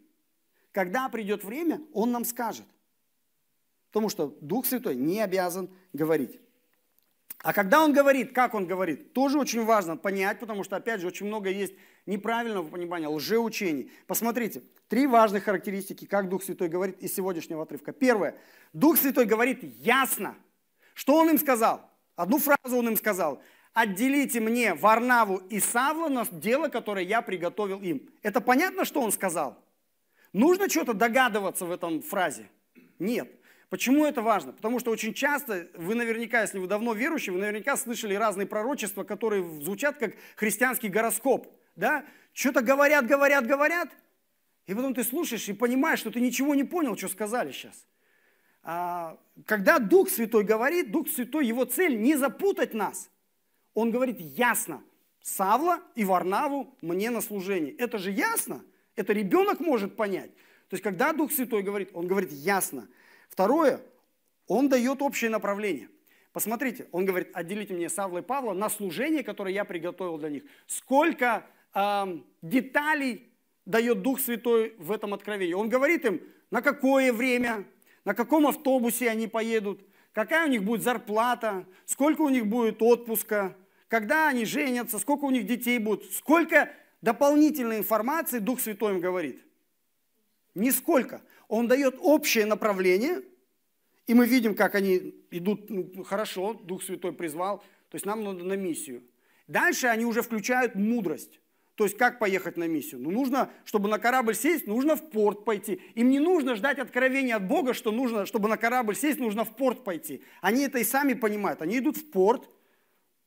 Когда 0.73 1.09
придет 1.09 1.45
время, 1.45 1.81
Он 1.93 2.11
нам 2.11 2.25
скажет. 2.25 2.67
Потому 3.91 4.09
что 4.09 4.37
Дух 4.41 4.67
Святой 4.67 4.97
не 4.97 5.21
обязан 5.21 5.71
говорить. 5.93 6.41
А 7.43 7.53
когда 7.53 7.85
он 7.85 7.93
говорит, 7.93 8.33
как 8.33 8.55
он 8.55 8.67
говорит, 8.67 9.13
тоже 9.13 9.39
очень 9.39 9.65
важно 9.65 9.97
понять, 9.97 10.41
потому 10.41 10.65
что, 10.65 10.77
опять 10.77 11.01
же, 11.01 11.07
очень 11.07 11.27
много 11.27 11.51
есть 11.51 11.75
неправильного 12.07 12.67
понимания, 12.67 13.07
лжеучений. 13.07 13.93
Посмотрите, 14.07 14.63
три 14.89 15.07
важных 15.07 15.45
характеристики, 15.45 16.05
как 16.05 16.29
Дух 16.29 16.43
Святой 16.43 16.69
говорит 16.69 16.99
из 17.01 17.15
сегодняшнего 17.15 17.63
отрывка. 17.63 17.93
Первое. 17.93 18.35
Дух 18.73 18.99
Святой 18.99 19.25
говорит 19.25 19.63
ясно. 19.63 20.35
Что 20.95 21.15
он 21.17 21.31
им 21.31 21.39
сказал? 21.39 21.89
Одну 22.17 22.39
фразу 22.39 22.77
он 22.77 22.89
им 22.89 22.97
сказал. 22.97 23.41
«Отделите 23.73 24.41
мне 24.41 24.75
Варнаву 24.75 25.37
и 25.37 25.61
Савла 25.61 26.09
на 26.09 26.27
дело, 26.27 26.69
которое 26.69 27.05
я 27.05 27.23
приготовил 27.23 27.81
им». 27.81 28.11
Это 28.23 28.41
понятно, 28.41 28.85
что 28.85 29.01
он 29.01 29.13
сказал? 29.13 29.57
Нужно 30.33 30.69
что-то 30.69 30.95
догадываться 30.95 31.65
в 31.65 31.71
этом 31.71 32.03
фразе? 32.03 32.51
Нет. 32.99 33.38
Почему 33.71 34.07
это 34.07 34.23
важно? 34.23 34.53
Потому 34.53 34.81
что 34.81 34.91
очень 34.91 35.13
часто, 35.13 35.69
вы 35.75 35.95
наверняка, 35.95 36.41
если 36.41 36.59
вы 36.59 36.67
давно 36.67 36.95
верующие, 36.95 37.35
вы 37.35 37.41
наверняка 37.41 37.77
слышали 37.77 38.15
разные 38.15 38.47
пророчества, 38.47 39.05
которые 39.05 39.43
звучат 39.61 39.99
как 39.99 40.15
христианский 40.37 40.89
гороскоп. 40.89 41.47
Да? 41.77 42.05
Что-то 42.33 42.63
говорят, 42.63 43.07
говорят, 43.07 43.47
говорят, 43.47 43.91
и 44.67 44.75
потом 44.75 44.95
ты 44.95 45.03
слушаешь 45.05 45.49
и 45.49 45.53
понимаешь, 45.53 45.99
что 45.99 46.11
ты 46.11 46.21
ничего 46.21 46.55
не 46.55 46.65
понял, 46.65 46.97
что 46.97 47.09
сказали 47.09 47.53
сейчас. 47.53 47.87
А, 48.63 49.19
когда 49.47 49.79
Дух 49.79 50.11
Святой 50.11 50.45
говорит, 50.45 50.91
Дух 50.91 51.09
Святой, 51.09 51.47
его 51.47 51.65
цель 51.65 52.01
не 52.01 52.17
запутать 52.17 52.75
нас. 52.75 53.11
Он 53.75 53.91
говорит 53.91 54.21
ясно, 54.21 54.83
Савла 55.23 55.81
и 55.95 56.05
Варнаву 56.05 56.77
мне 56.83 57.11
на 57.11 57.21
служение. 57.21 57.73
Это 57.75 57.99
же 57.99 58.11
ясно, 58.11 58.63
это 58.95 59.13
ребенок 59.13 59.61
может 59.61 59.97
понять. 59.97 60.35
То 60.69 60.75
есть, 60.75 60.83
когда 60.83 61.13
Дух 61.13 61.33
Святой 61.33 61.63
говорит, 61.63 61.91
он 61.95 62.07
говорит 62.07 62.31
ясно. 62.31 62.89
Второе, 63.29 63.81
он 64.47 64.69
дает 64.69 65.03
общее 65.03 65.31
направление. 65.31 65.89
Посмотрите, 66.33 66.89
он 66.93 67.05
говорит, 67.05 67.31
отделите 67.33 67.75
мне 67.75 67.89
Савла 67.89 68.19
и 68.19 68.23
Павла 68.23 68.53
на 68.53 68.69
служение, 68.69 69.23
которое 69.23 69.53
я 69.55 69.65
приготовил 69.65 70.19
для 70.19 70.31
них. 70.31 70.45
Сколько 70.67 71.47
э, 71.75 72.19
деталей 72.43 73.33
дает 73.65 74.03
Дух 74.03 74.21
Святой 74.21 74.75
в 74.79 74.93
этом 74.93 75.15
откровении. 75.15 75.55
Он 75.55 75.69
говорит 75.69 76.05
им, 76.05 76.23
на 76.51 76.63
какое 76.63 77.13
время, 77.13 77.65
на 78.05 78.15
каком 78.15 78.47
автобусе 78.47 79.11
они 79.11 79.27
поедут, 79.27 79.85
какая 80.13 80.47
у 80.47 80.51
них 80.51 80.65
будет 80.65 80.83
зарплата, 80.83 81.67
сколько 81.85 82.23
у 82.23 82.29
них 82.29 82.47
будет 82.47 82.81
отпуска, 82.81 83.57
когда 83.89 84.29
они 84.29 84.45
женятся, 84.45 84.99
сколько 84.99 85.25
у 85.25 85.31
них 85.31 85.47
детей 85.47 85.79
будет, 85.79 86.11
сколько 86.13 86.71
дополнительной 87.03 87.79
информации 87.79 88.39
Дух 88.39 88.61
Святой 88.61 88.95
им 88.95 89.01
говорит. 89.01 89.45
Нисколько. 90.55 91.23
Он 91.49 91.67
дает 91.67 91.97
общее 92.01 92.47
направление, 92.47 93.23
и 94.07 94.15
мы 94.15 94.27
видим, 94.27 94.55
как 94.55 94.75
они 94.75 95.15
идут 95.31 95.69
ну, 95.69 96.05
хорошо, 96.05 96.55
Дух 96.55 96.83
Святой 96.83 97.13
призвал, 97.13 97.59
то 97.89 97.95
есть 97.95 98.07
нам 98.07 98.23
надо 98.23 98.45
на 98.45 98.55
миссию. 98.55 99.03
Дальше 99.47 99.87
они 99.87 100.05
уже 100.05 100.23
включают 100.23 100.75
мудрость. 100.75 101.41
То 101.75 101.85
есть 101.85 101.97
как 101.97 102.19
поехать 102.19 102.57
на 102.57 102.67
миссию? 102.67 103.01
Ну, 103.01 103.13
нужно, 103.13 103.51
чтобы 103.65 103.89
на 103.89 103.99
корабль 103.99 104.35
сесть, 104.35 104.67
нужно 104.67 104.97
в 104.97 105.11
порт 105.11 105.45
пойти. 105.45 105.81
Им 105.95 106.11
не 106.11 106.19
нужно 106.19 106.57
ждать 106.57 106.79
откровения 106.81 107.37
от 107.37 107.47
Бога, 107.47 107.73
что 107.73 107.93
нужно, 107.93 108.27
чтобы 108.27 108.49
на 108.49 108.57
корабль 108.57 108.97
сесть, 108.97 109.21
нужно 109.21 109.45
в 109.45 109.55
порт 109.55 109.85
пойти. 109.85 110.23
Они 110.41 110.65
это 110.65 110.79
и 110.79 110.85
сами 110.85 111.15
понимают. 111.15 111.63
Они 111.63 111.79
идут 111.79 111.97
в 111.97 112.11
порт, 112.11 112.51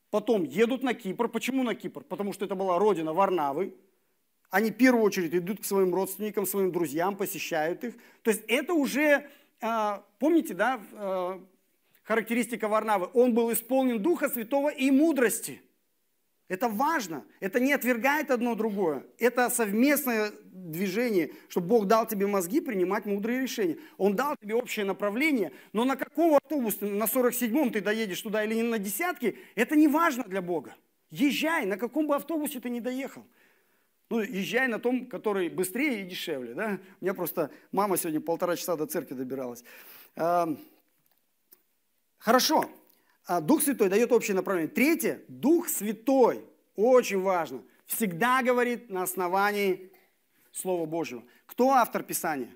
потом 0.10 0.44
едут 0.44 0.84
на 0.84 0.94
Кипр. 0.94 1.30
Почему 1.30 1.64
на 1.64 1.76
Кипр? 1.76 2.04
Потому 2.04 2.34
что 2.34 2.44
это 2.44 2.56
была 2.56 2.78
родина 2.78 3.14
Варнавы. 3.14 3.74
Они 4.52 4.70
в 4.70 4.76
первую 4.76 5.04
очередь 5.04 5.34
идут 5.34 5.62
к 5.62 5.66
своим 5.66 5.96
родственникам, 5.96 6.46
своим 6.46 6.72
друзьям, 6.72 7.16
посещают 7.16 7.84
их. 7.86 7.96
То 8.22 8.32
есть 8.32 8.44
это 8.48 8.74
уже, 8.74 9.28
а, 9.62 10.04
помните, 10.20 10.54
да, 10.54 10.82
а, 10.94 11.42
характеристика 12.04 12.68
Варнавы. 12.68 13.10
Он 13.14 13.34
был 13.34 13.52
исполнен 13.54 14.02
Духа 14.02 14.30
Святого 14.30 14.70
и 14.70 14.92
мудрости. 14.92 15.62
Это 16.50 16.68
важно. 16.68 17.24
Это 17.40 17.62
не 17.62 17.72
отвергает 17.72 18.30
одно 18.30 18.56
другое. 18.56 19.06
Это 19.20 19.50
совместное 19.50 20.34
движение, 20.52 21.32
чтобы 21.48 21.68
Бог 21.68 21.88
дал 21.88 22.06
тебе 22.06 22.28
мозги 22.28 22.60
принимать 22.60 23.06
мудрые 23.06 23.42
решения. 23.42 23.78
Он 23.98 24.18
дал 24.18 24.36
тебе 24.36 24.56
общее 24.56 24.84
направление, 24.84 25.54
но 25.72 25.86
на 25.86 25.96
какого 25.96 26.40
автобуса, 26.44 26.88
на 26.88 27.06
47-м 27.06 27.72
ты 27.72 27.80
доедешь 27.80 28.22
туда 28.22 28.44
или 28.44 28.56
не 28.56 28.64
на 28.64 28.80
десятке, 28.80 29.38
это 29.56 29.78
не 29.78 29.88
важно 29.88 30.26
для 30.26 30.42
Бога. 30.42 30.76
Езжай, 31.10 31.66
на 31.66 31.78
каком 31.78 32.08
бы 32.08 32.16
автобусе 32.16 32.60
ты 32.60 32.70
не 32.70 32.82
доехал. 32.82 33.24
Ну, 34.12 34.20
езжай 34.20 34.68
на 34.68 34.78
том, 34.78 35.06
который 35.06 35.48
быстрее 35.48 36.02
и 36.02 36.04
дешевле. 36.04 36.54
Да? 36.54 36.80
У 37.00 37.06
меня 37.06 37.14
просто 37.14 37.50
мама 37.72 37.96
сегодня 37.96 38.20
полтора 38.20 38.58
часа 38.58 38.76
до 38.76 38.86
церкви 38.86 39.14
добиралась. 39.14 39.64
Хорошо. 42.18 42.70
А 43.26 43.40
Дух 43.40 43.64
Святой 43.64 43.88
дает 43.88 44.12
общее 44.12 44.36
направление. 44.36 44.70
Третье. 44.70 45.22
Дух 45.30 45.70
Святой. 45.70 46.44
Очень 46.76 47.22
важно. 47.22 47.64
Всегда 47.86 48.44
говорит 48.44 48.90
на 48.90 49.04
основании 49.04 49.94
Слова 50.52 50.86
Божьего. 50.86 51.24
Кто 51.46 51.72
автор 51.72 52.04
Писания? 52.04 52.54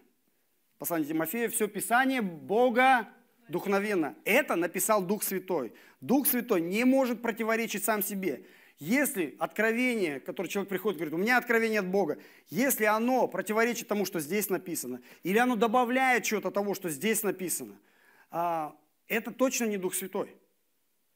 Послание 0.77 1.07
Тимофея. 1.07 1.47
Все 1.47 1.69
Писание 1.69 2.21
Бога 2.21 3.07
духовенно. 3.47 4.13
Это 4.25 4.57
написал 4.57 5.01
Дух 5.01 5.24
Святой. 5.24 5.71
Дух 6.01 6.27
Святой 6.27 6.59
не 6.59 6.83
может 6.83 7.21
противоречить 7.21 7.85
сам 7.85 8.03
себе. 8.03 8.45
Если 8.77 9.38
откровение, 9.39 10.20
которое 10.20 10.50
человек 10.50 10.70
приходит 10.70 10.98
и 10.98 11.00
говорит, 11.00 11.13
у 11.13 11.22
меня 11.22 11.38
откровение 11.38 11.79
от 11.79 11.88
Бога, 11.88 12.17
если 12.50 12.84
оно 12.84 13.27
противоречит 13.27 13.88
тому, 13.88 14.03
что 14.03 14.20
здесь 14.20 14.50
написано, 14.50 15.01
или 15.24 15.38
оно 15.38 15.55
добавляет 15.55 16.25
что-то 16.25 16.51
того, 16.51 16.74
что 16.74 16.89
здесь 16.89 17.24
написано, 17.24 17.79
а, 18.32 18.75
это 19.08 19.32
точно 19.32 19.65
не 19.65 19.77
Дух 19.77 19.96
Святой. 19.96 20.36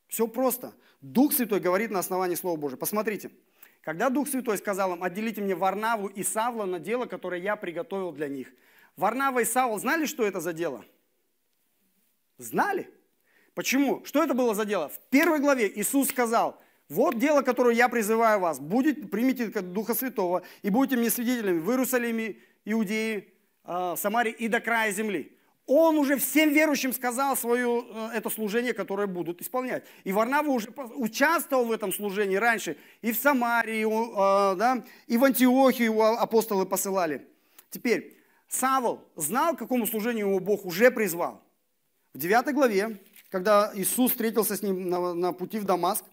Все 0.07 0.25
просто. 0.27 0.73
Дух 1.01 1.33
Святой 1.33 1.59
говорит 1.59 1.91
на 1.91 1.99
основании 1.99 2.35
Слова 2.35 2.57
Божьего. 2.57 2.79
Посмотрите, 2.79 3.29
когда 3.81 4.09
Дух 4.09 4.29
Святой 4.29 4.57
сказал 4.57 4.95
им, 4.95 5.03
отделите 5.03 5.41
мне 5.41 5.53
Варнаву 5.53 6.07
и 6.07 6.23
Савла 6.23 6.63
на 6.63 6.79
дело, 6.79 7.07
которое 7.07 7.41
я 7.41 7.57
приготовил 7.57 8.13
для 8.13 8.29
них. 8.29 8.47
Варнава 8.95 9.39
и 9.39 9.45
Савл 9.45 9.77
знали, 9.79 10.05
что 10.05 10.25
это 10.25 10.39
за 10.39 10.53
дело? 10.53 10.85
Знали. 12.37 12.89
Почему? 13.53 14.05
Что 14.05 14.23
это 14.23 14.33
было 14.33 14.55
за 14.55 14.63
дело? 14.63 14.87
В 14.87 14.99
первой 15.09 15.39
главе 15.39 15.69
Иисус 15.75 16.07
сказал– 16.07 16.57
вот 16.89 17.19
дело, 17.19 17.43
которое 17.43 17.75
я 17.75 17.87
призываю 17.87 18.39
вас. 18.39 18.59
Будет, 18.59 19.11
примите 19.11 19.47
Духа 19.61 19.93
Святого 19.93 20.41
и 20.63 20.71
будете 20.71 20.97
мне 20.97 21.11
свидетелями 21.11 21.59
в 21.59 21.69
Иерусалиме, 21.69 22.37
Иудеи, 22.65 23.31
а, 23.63 23.95
Самарии 23.95 24.31
и 24.31 24.47
до 24.47 24.59
края 24.59 24.91
земли. 24.91 25.35
Он 25.67 25.99
уже 25.99 26.17
всем 26.17 26.49
верующим 26.49 26.91
сказал 26.93 27.37
свое 27.37 27.85
э, 27.87 28.09
это 28.15 28.31
служение, 28.31 28.73
которое 28.73 29.05
будут 29.05 29.39
исполнять. 29.39 29.85
И 30.03 30.11
Варнава 30.11 30.49
уже 30.49 30.69
участвовал 30.95 31.65
в 31.65 31.71
этом 31.71 31.93
служении 31.93 32.37
раньше. 32.37 32.75
И 33.03 33.11
в 33.11 33.17
Самарии, 33.17 33.85
а, 34.17 34.55
да, 34.55 34.83
и 35.05 35.15
в 35.15 35.23
Антиохию 35.23 35.91
его 35.91 36.19
апостолы 36.19 36.65
посылали. 36.65 37.27
Теперь, 37.69 38.17
Савол 38.47 39.07
знал, 39.15 39.55
к 39.55 39.59
какому 39.59 39.85
служению 39.85 40.29
его 40.29 40.39
Бог 40.39 40.65
уже 40.65 40.89
призвал. 40.89 41.43
В 42.15 42.17
9 42.17 42.51
главе, 42.55 42.99
когда 43.29 43.71
Иисус 43.75 44.09
встретился 44.09 44.57
с 44.57 44.63
ним 44.63 44.89
на, 44.89 45.13
на 45.13 45.33
пути 45.33 45.59
в 45.59 45.65
Дамаск, 45.65 46.03
а, 46.03 46.09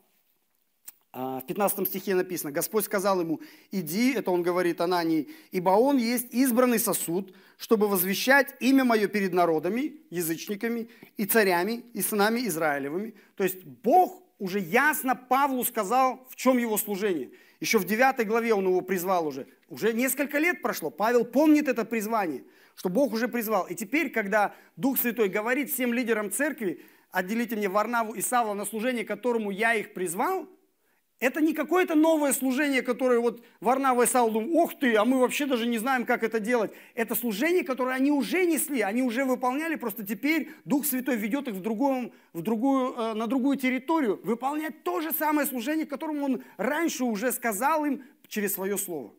в 1.16 1.42
15 1.46 1.88
стихе 1.88 2.14
написано, 2.14 2.52
Господь 2.52 2.84
сказал 2.84 3.20
ему, 3.20 3.40
иди, 3.70 4.12
это 4.12 4.30
он 4.30 4.42
говорит 4.42 4.80
Анании, 4.82 5.28
ибо 5.50 5.70
он 5.70 5.96
есть 5.96 6.32
избранный 6.34 6.78
сосуд, 6.78 7.34
чтобы 7.56 7.88
возвещать 7.88 8.54
имя 8.60 8.84
мое 8.84 9.08
перед 9.08 9.32
народами, 9.32 9.94
язычниками 10.10 10.90
и 11.16 11.24
царями, 11.24 11.84
и 11.94 12.02
сынами 12.02 12.40
Израилевыми. 12.46 13.14
То 13.34 13.44
есть 13.44 13.64
Бог 13.64 14.22
уже 14.38 14.60
ясно 14.60 15.14
Павлу 15.14 15.64
сказал, 15.64 16.26
в 16.28 16.36
чем 16.36 16.58
его 16.58 16.76
служение. 16.76 17.30
Еще 17.60 17.78
в 17.78 17.84
9 17.84 18.26
главе 18.26 18.52
он 18.52 18.66
его 18.66 18.82
призвал 18.82 19.26
уже. 19.26 19.46
Уже 19.70 19.94
несколько 19.94 20.38
лет 20.38 20.60
прошло. 20.60 20.90
Павел 20.90 21.24
помнит 21.24 21.66
это 21.66 21.86
призвание, 21.86 22.44
что 22.74 22.90
Бог 22.90 23.14
уже 23.14 23.28
призвал. 23.28 23.66
И 23.66 23.74
теперь, 23.74 24.10
когда 24.10 24.54
Дух 24.76 24.98
Святой 24.98 25.30
говорит 25.30 25.72
всем 25.72 25.94
лидерам 25.94 26.30
церкви, 26.30 26.82
отделите 27.10 27.56
мне 27.56 27.70
Варнаву 27.70 28.12
и 28.12 28.20
Савла 28.20 28.52
на 28.52 28.66
служение, 28.66 29.06
которому 29.06 29.50
я 29.50 29.74
их 29.74 29.94
призвал– 29.94 30.46
Это 31.18 31.40
не 31.40 31.54
какое-то 31.54 31.94
новое 31.94 32.34
служение, 32.34 32.82
которое 32.82 33.18
вот 33.20 33.42
Варнава 33.60 34.02
и 34.02 34.06
Саул 34.06 34.32
думают, 34.32 34.54
ох 34.54 34.78
ты, 34.78 34.96
а 34.96 35.06
мы 35.06 35.18
вообще 35.18 35.46
даже 35.46 35.66
не 35.66 35.78
знаем, 35.78 36.04
как 36.04 36.22
это 36.22 36.40
делать. 36.40 36.72
Это 36.94 37.14
служение, 37.14 37.64
которое 37.64 37.96
они 37.96 38.12
уже 38.12 38.44
несли, 38.44 38.82
они 38.82 39.02
уже 39.02 39.24
выполняли, 39.24 39.76
просто 39.76 40.04
теперь 40.04 40.50
Дух 40.66 40.84
Святой 40.84 41.16
ведет 41.16 41.48
их 41.48 41.54
в 41.54 41.62
другую, 41.62 42.12
в 42.34 42.42
другую, 42.42 42.92
э, 42.92 43.14
на 43.14 43.26
другую 43.26 43.56
территорию, 43.56 44.20
выполнять 44.24 44.82
то 44.82 45.00
же 45.00 45.10
самое 45.12 45.46
служение, 45.46 45.86
которому 45.86 46.26
Он 46.26 46.44
раньше 46.58 47.04
уже 47.04 47.32
сказал 47.32 47.86
им 47.86 48.04
через 48.28 48.52
свое 48.52 48.76
Слово. 48.76 49.14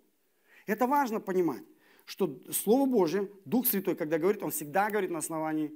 Это 0.67 0.85
важно 0.85 1.19
понимать, 1.19 1.63
что 2.05 2.37
Слово 2.51 2.85
Божье, 2.85 3.27
Дух 3.45 3.65
Святой, 3.65 3.95
когда 3.95 4.19
говорит, 4.19 4.43
Он 4.43 4.51
всегда 4.51 4.91
говорит 4.91 5.09
на 5.09 5.17
основании 5.17 5.71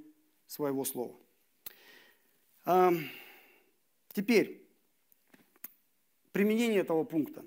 своего 0.46 0.84
Слова. 0.84 1.16
Теперь, 4.14 4.61
применение 6.32 6.80
этого 6.80 7.04
пункта. 7.04 7.44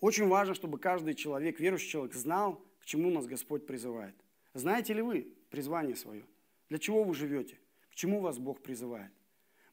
Очень 0.00 0.28
важно, 0.28 0.54
чтобы 0.54 0.78
каждый 0.78 1.14
человек, 1.14 1.60
верующий 1.60 1.88
человек, 1.88 2.14
знал, 2.14 2.64
к 2.80 2.84
чему 2.84 3.10
нас 3.10 3.26
Господь 3.26 3.66
призывает. 3.66 4.14
Знаете 4.54 4.94
ли 4.94 5.02
вы 5.02 5.32
призвание 5.50 5.96
свое? 5.96 6.24
Для 6.68 6.78
чего 6.78 7.04
вы 7.04 7.14
живете? 7.14 7.58
К 7.90 7.94
чему 7.94 8.20
вас 8.20 8.38
Бог 8.38 8.62
призывает? 8.62 9.12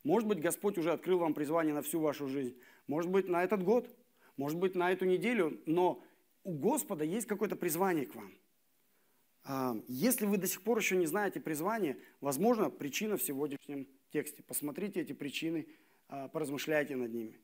Может 0.03 0.27
быть, 0.27 0.39
Господь 0.39 0.77
уже 0.77 0.91
открыл 0.91 1.19
вам 1.19 1.33
призвание 1.33 1.73
на 1.73 1.81
всю 1.81 1.99
вашу 1.99 2.27
жизнь. 2.27 2.57
Может 2.87 3.11
быть, 3.11 3.27
на 3.27 3.43
этот 3.43 3.63
год. 3.63 3.89
Может 4.37 4.57
быть, 4.57 4.75
на 4.75 4.91
эту 4.91 5.05
неделю. 5.05 5.61
Но 5.65 6.03
у 6.43 6.53
Господа 6.53 7.03
есть 7.03 7.27
какое-то 7.27 7.55
призвание 7.55 8.05
к 8.05 8.15
вам. 8.15 8.33
А, 9.43 9.75
если 9.87 10.25
вы 10.25 10.37
до 10.37 10.47
сих 10.47 10.61
пор 10.61 10.77
еще 10.77 10.95
не 10.95 11.05
знаете 11.05 11.39
призвание, 11.39 11.97
возможно, 12.21 12.69
причина 12.69 13.17
в 13.17 13.23
сегодняшнем 13.23 13.87
тексте. 14.11 14.43
Посмотрите 14.43 15.01
эти 15.01 15.13
причины, 15.13 15.67
а, 16.07 16.27
поразмышляйте 16.27 16.95
над 16.95 17.13
ними. 17.13 17.39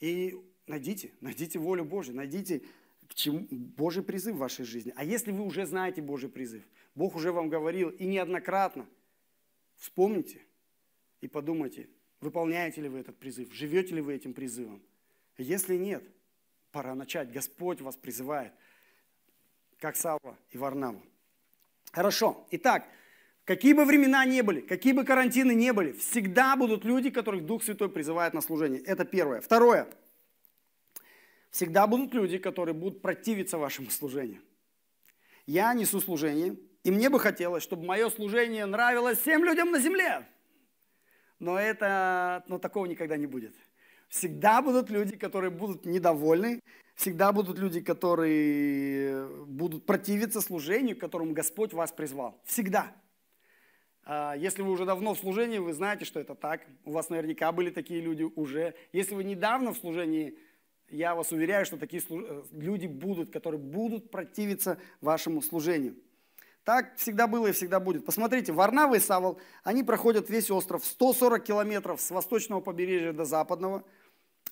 И 0.00 0.38
найдите, 0.66 1.12
найдите 1.20 1.58
волю 1.58 1.84
Божью, 1.84 2.14
найдите 2.14 2.62
к 3.08 3.14
чему, 3.14 3.46
Божий 3.50 4.02
призыв 4.02 4.36
в 4.36 4.38
вашей 4.38 4.64
жизни. 4.64 4.92
А 4.96 5.04
если 5.04 5.32
вы 5.32 5.44
уже 5.44 5.66
знаете 5.66 6.02
Божий 6.02 6.28
призыв, 6.28 6.62
Бог 6.94 7.16
уже 7.16 7.32
вам 7.32 7.48
говорил 7.48 7.90
и 7.90 8.06
неоднократно, 8.06 8.86
вспомните 9.76 10.42
и 11.20 11.28
подумайте, 11.28 11.88
выполняете 12.20 12.82
ли 12.82 12.88
вы 12.88 12.98
этот 12.98 13.16
призыв, 13.18 13.52
живете 13.52 13.94
ли 13.94 14.00
вы 14.00 14.14
этим 14.14 14.34
призывом. 14.34 14.82
Если 15.36 15.76
нет, 15.76 16.04
пора 16.72 16.94
начать. 16.94 17.32
Господь 17.32 17.80
вас 17.80 17.96
призывает, 17.96 18.52
как 19.78 19.96
Савва 19.96 20.38
и 20.50 20.58
Варнаву. 20.58 21.02
Хорошо. 21.92 22.46
Итак, 22.50 22.88
Какие 23.48 23.72
бы 23.72 23.86
времена 23.86 24.26
ни 24.26 24.42
были, 24.42 24.60
какие 24.60 24.92
бы 24.92 25.04
карантины 25.04 25.52
ни 25.52 25.70
были, 25.70 25.92
всегда 25.92 26.54
будут 26.54 26.84
люди, 26.84 27.08
которых 27.08 27.46
Дух 27.46 27.62
Святой 27.64 27.88
призывает 27.88 28.34
на 28.34 28.42
служение. 28.42 28.78
Это 28.82 29.06
первое. 29.06 29.40
Второе. 29.40 29.88
Всегда 31.50 31.86
будут 31.86 32.12
люди, 32.12 32.36
которые 32.36 32.74
будут 32.74 33.00
противиться 33.00 33.56
вашему 33.56 33.88
служению. 33.88 34.42
Я 35.46 35.72
несу 35.72 35.98
служение, 36.02 36.58
и 36.84 36.90
мне 36.90 37.08
бы 37.08 37.18
хотелось, 37.18 37.62
чтобы 37.62 37.86
мое 37.86 38.10
служение 38.10 38.66
нравилось 38.66 39.18
всем 39.18 39.42
людям 39.46 39.70
на 39.70 39.78
земле. 39.78 40.28
Но, 41.38 41.58
это, 41.58 42.44
но 42.48 42.58
такого 42.58 42.84
никогда 42.84 43.16
не 43.16 43.26
будет. 43.26 43.54
Всегда 44.10 44.60
будут 44.60 44.90
люди, 44.90 45.16
которые 45.16 45.50
будут 45.50 45.86
недовольны, 45.86 46.60
всегда 46.96 47.32
будут 47.32 47.58
люди, 47.58 47.80
которые 47.80 49.26
будут 49.46 49.86
противиться 49.86 50.42
служению, 50.42 50.98
к 50.98 51.00
которому 51.00 51.32
Господь 51.32 51.72
вас 51.72 51.92
призвал. 51.92 52.38
Всегда. 52.44 52.94
А, 54.10 54.32
если 54.32 54.62
вы 54.62 54.70
уже 54.70 54.86
давно 54.86 55.12
в 55.12 55.18
служении, 55.18 55.58
вы 55.58 55.74
знаете, 55.74 56.06
что 56.06 56.18
это 56.18 56.34
так. 56.34 56.62
У 56.86 56.92
вас 56.92 57.10
наверняка 57.10 57.52
были 57.52 57.68
такие 57.68 58.00
люди 58.00 58.22
уже. 58.22 58.74
Если 58.90 59.14
вы 59.14 59.22
недавно 59.22 59.74
в 59.74 59.76
служении, 59.76 60.38
я 60.88 61.14
вас 61.14 61.30
уверяю, 61.30 61.66
что 61.66 61.76
такие 61.76 62.02
э, 62.08 62.42
люди 62.52 62.86
будут, 62.86 63.30
которые 63.30 63.60
будут 63.60 64.10
противиться 64.10 64.78
вашему 65.02 65.42
служению. 65.42 65.94
Так 66.64 66.96
всегда 66.96 67.26
было 67.26 67.48
и 67.48 67.52
всегда 67.52 67.80
будет. 67.80 68.06
Посмотрите, 68.06 68.50
Варнава 68.50 68.94
и 68.94 68.98
Савол, 68.98 69.38
они 69.62 69.84
проходят 69.84 70.30
весь 70.30 70.50
остров 70.50 70.86
140 70.86 71.44
километров 71.44 72.00
с 72.00 72.10
восточного 72.10 72.62
побережья 72.62 73.12
до 73.12 73.26
западного. 73.26 73.84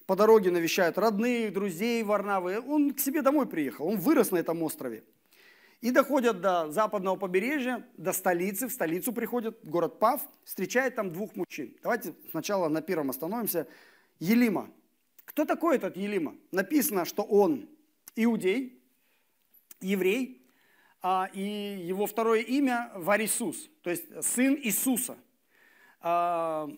По 0.05 0.17
дороге 0.17 0.51
навещают 0.51 0.99
родных, 0.99 1.55
друзей 1.55 2.03
Варнавы. 2.03 2.61
Он 2.61 2.93
к 2.93 3.01
себе 3.01 3.23
домой 3.23 3.47
приехал, 3.47 3.87
он 3.87 3.97
вырос 3.97 4.33
на 4.33 4.37
этом 4.37 4.63
острове. 4.63 5.03
И 5.81 5.91
доходят 5.91 6.41
до 6.41 6.71
западного 6.71 7.17
побережья, 7.17 7.87
до 7.97 8.13
столицы, 8.13 8.67
в 8.67 8.73
столицу 8.73 9.13
приходят, 9.13 9.59
город 9.63 9.99
Пав, 9.99 10.23
встречает 10.45 10.95
там 10.95 11.13
двух 11.13 11.37
мужчин. 11.37 11.77
Давайте 11.83 12.15
сначала 12.31 12.69
на 12.69 12.81
первом 12.81 13.11
остановимся. 13.11 13.69
Елима. 14.19 14.71
Кто 15.27 15.45
такой 15.45 15.77
этот 15.77 15.97
Елима? 15.97 16.35
Написано, 16.51 17.05
что 17.05 17.23
он 17.23 17.69
иудей, 18.15 18.83
еврей, 19.81 20.43
а, 21.03 21.29
и 21.33 21.41
его 21.85 22.07
второе 22.07 22.41
имя 22.41 22.91
Варисус, 22.95 23.69
то 23.83 23.91
есть 23.91 24.05
сын 24.25 24.57
Иисуса. 24.57 25.19
А, 26.01 26.69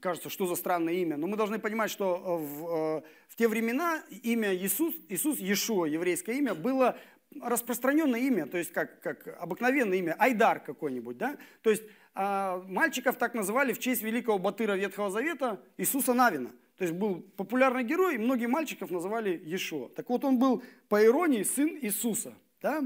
кажется, 0.00 0.28
что 0.28 0.46
за 0.46 0.56
странное 0.56 0.94
имя. 0.94 1.16
Но 1.16 1.26
мы 1.26 1.36
должны 1.36 1.58
понимать, 1.58 1.90
что 1.90 2.38
в, 2.38 2.68
э, 2.68 3.02
в 3.28 3.36
те 3.36 3.48
времена 3.48 4.02
имя 4.22 4.54
Иисус, 4.54 4.94
Иисус, 5.08 5.38
Иешуа, 5.38 5.86
еврейское 5.86 6.38
имя, 6.38 6.54
было 6.54 6.98
распространенное 7.40 8.20
имя, 8.20 8.46
то 8.46 8.58
есть 8.58 8.72
как, 8.72 9.00
как 9.00 9.28
обыкновенное 9.40 9.98
имя, 9.98 10.16
Айдар 10.18 10.60
какой-нибудь, 10.60 11.16
да? 11.16 11.36
То 11.62 11.70
есть 11.70 11.82
а, 12.14 12.62
мальчиков 12.66 13.16
так 13.16 13.34
называли 13.34 13.72
в 13.72 13.78
честь 13.78 14.02
великого 14.02 14.38
батыра 14.38 14.76
Ветхого 14.76 15.10
Завета 15.10 15.60
Иисуса 15.76 16.12
Навина. 16.12 16.50
То 16.76 16.84
есть 16.84 16.96
был 16.96 17.20
популярный 17.36 17.84
герой, 17.84 18.14
и 18.14 18.18
многие 18.18 18.46
мальчиков 18.46 18.90
называли 18.90 19.40
Ешо. 19.44 19.90
Так 19.94 20.08
вот 20.08 20.24
он 20.24 20.38
был, 20.38 20.62
по 20.88 21.04
иронии, 21.04 21.42
сын 21.42 21.78
Иисуса. 21.80 22.34
Да? 22.62 22.82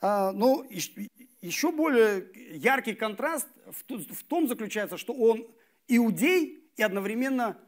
А, 0.00 0.32
но 0.32 0.64
еще 1.40 1.70
более 1.70 2.26
яркий 2.52 2.94
контраст 2.94 3.46
в 3.66 4.24
том 4.24 4.48
заключается, 4.48 4.96
что 4.96 5.12
он 5.12 5.46
иудей 5.86 6.64
и 6.76 6.82
одновременно 6.82 7.58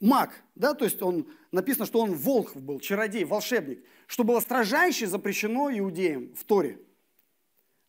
маг, 0.00 0.42
да, 0.54 0.74
то 0.74 0.84
есть 0.84 1.02
он, 1.02 1.28
написано, 1.52 1.86
что 1.86 2.00
он 2.00 2.14
волк 2.14 2.56
был, 2.56 2.80
чародей, 2.80 3.24
волшебник, 3.24 3.84
что 4.08 4.24
было 4.24 4.40
строжайше 4.40 5.06
запрещено 5.06 5.70
иудеям 5.70 6.34
в 6.34 6.42
Торе. 6.44 6.80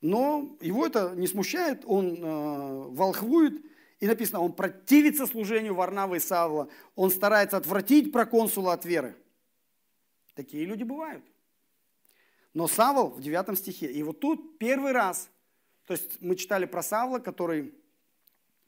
Но 0.01 0.57
его 0.59 0.85
это 0.85 1.13
не 1.15 1.27
смущает, 1.27 1.83
он 1.85 2.17
э, 2.17 2.87
волхвует, 2.89 3.65
и 3.99 4.05
написано, 4.05 4.41
он 4.41 4.51
противится 4.51 5.25
служению 5.25 5.75
Варнавы 5.75 6.17
и 6.17 6.19
Савла, 6.19 6.69
он 6.95 7.09
старается 7.09 7.55
отвратить 7.55 8.11
проконсула 8.11 8.73
от 8.73 8.85
веры. 8.85 9.15
Такие 10.35 10.65
люди 10.65 10.83
бывают. 10.83 11.23
Но 12.53 12.67
Савл 12.67 13.11
в 13.11 13.21
9 13.21 13.57
стихе, 13.57 13.89
и 13.89 14.03
вот 14.03 14.19
тут 14.19 14.57
первый 14.57 14.91
раз, 14.91 15.29
то 15.85 15.93
есть 15.93 16.21
мы 16.21 16.35
читали 16.35 16.65
про 16.65 16.83
Савла, 16.83 17.19
который 17.19 17.73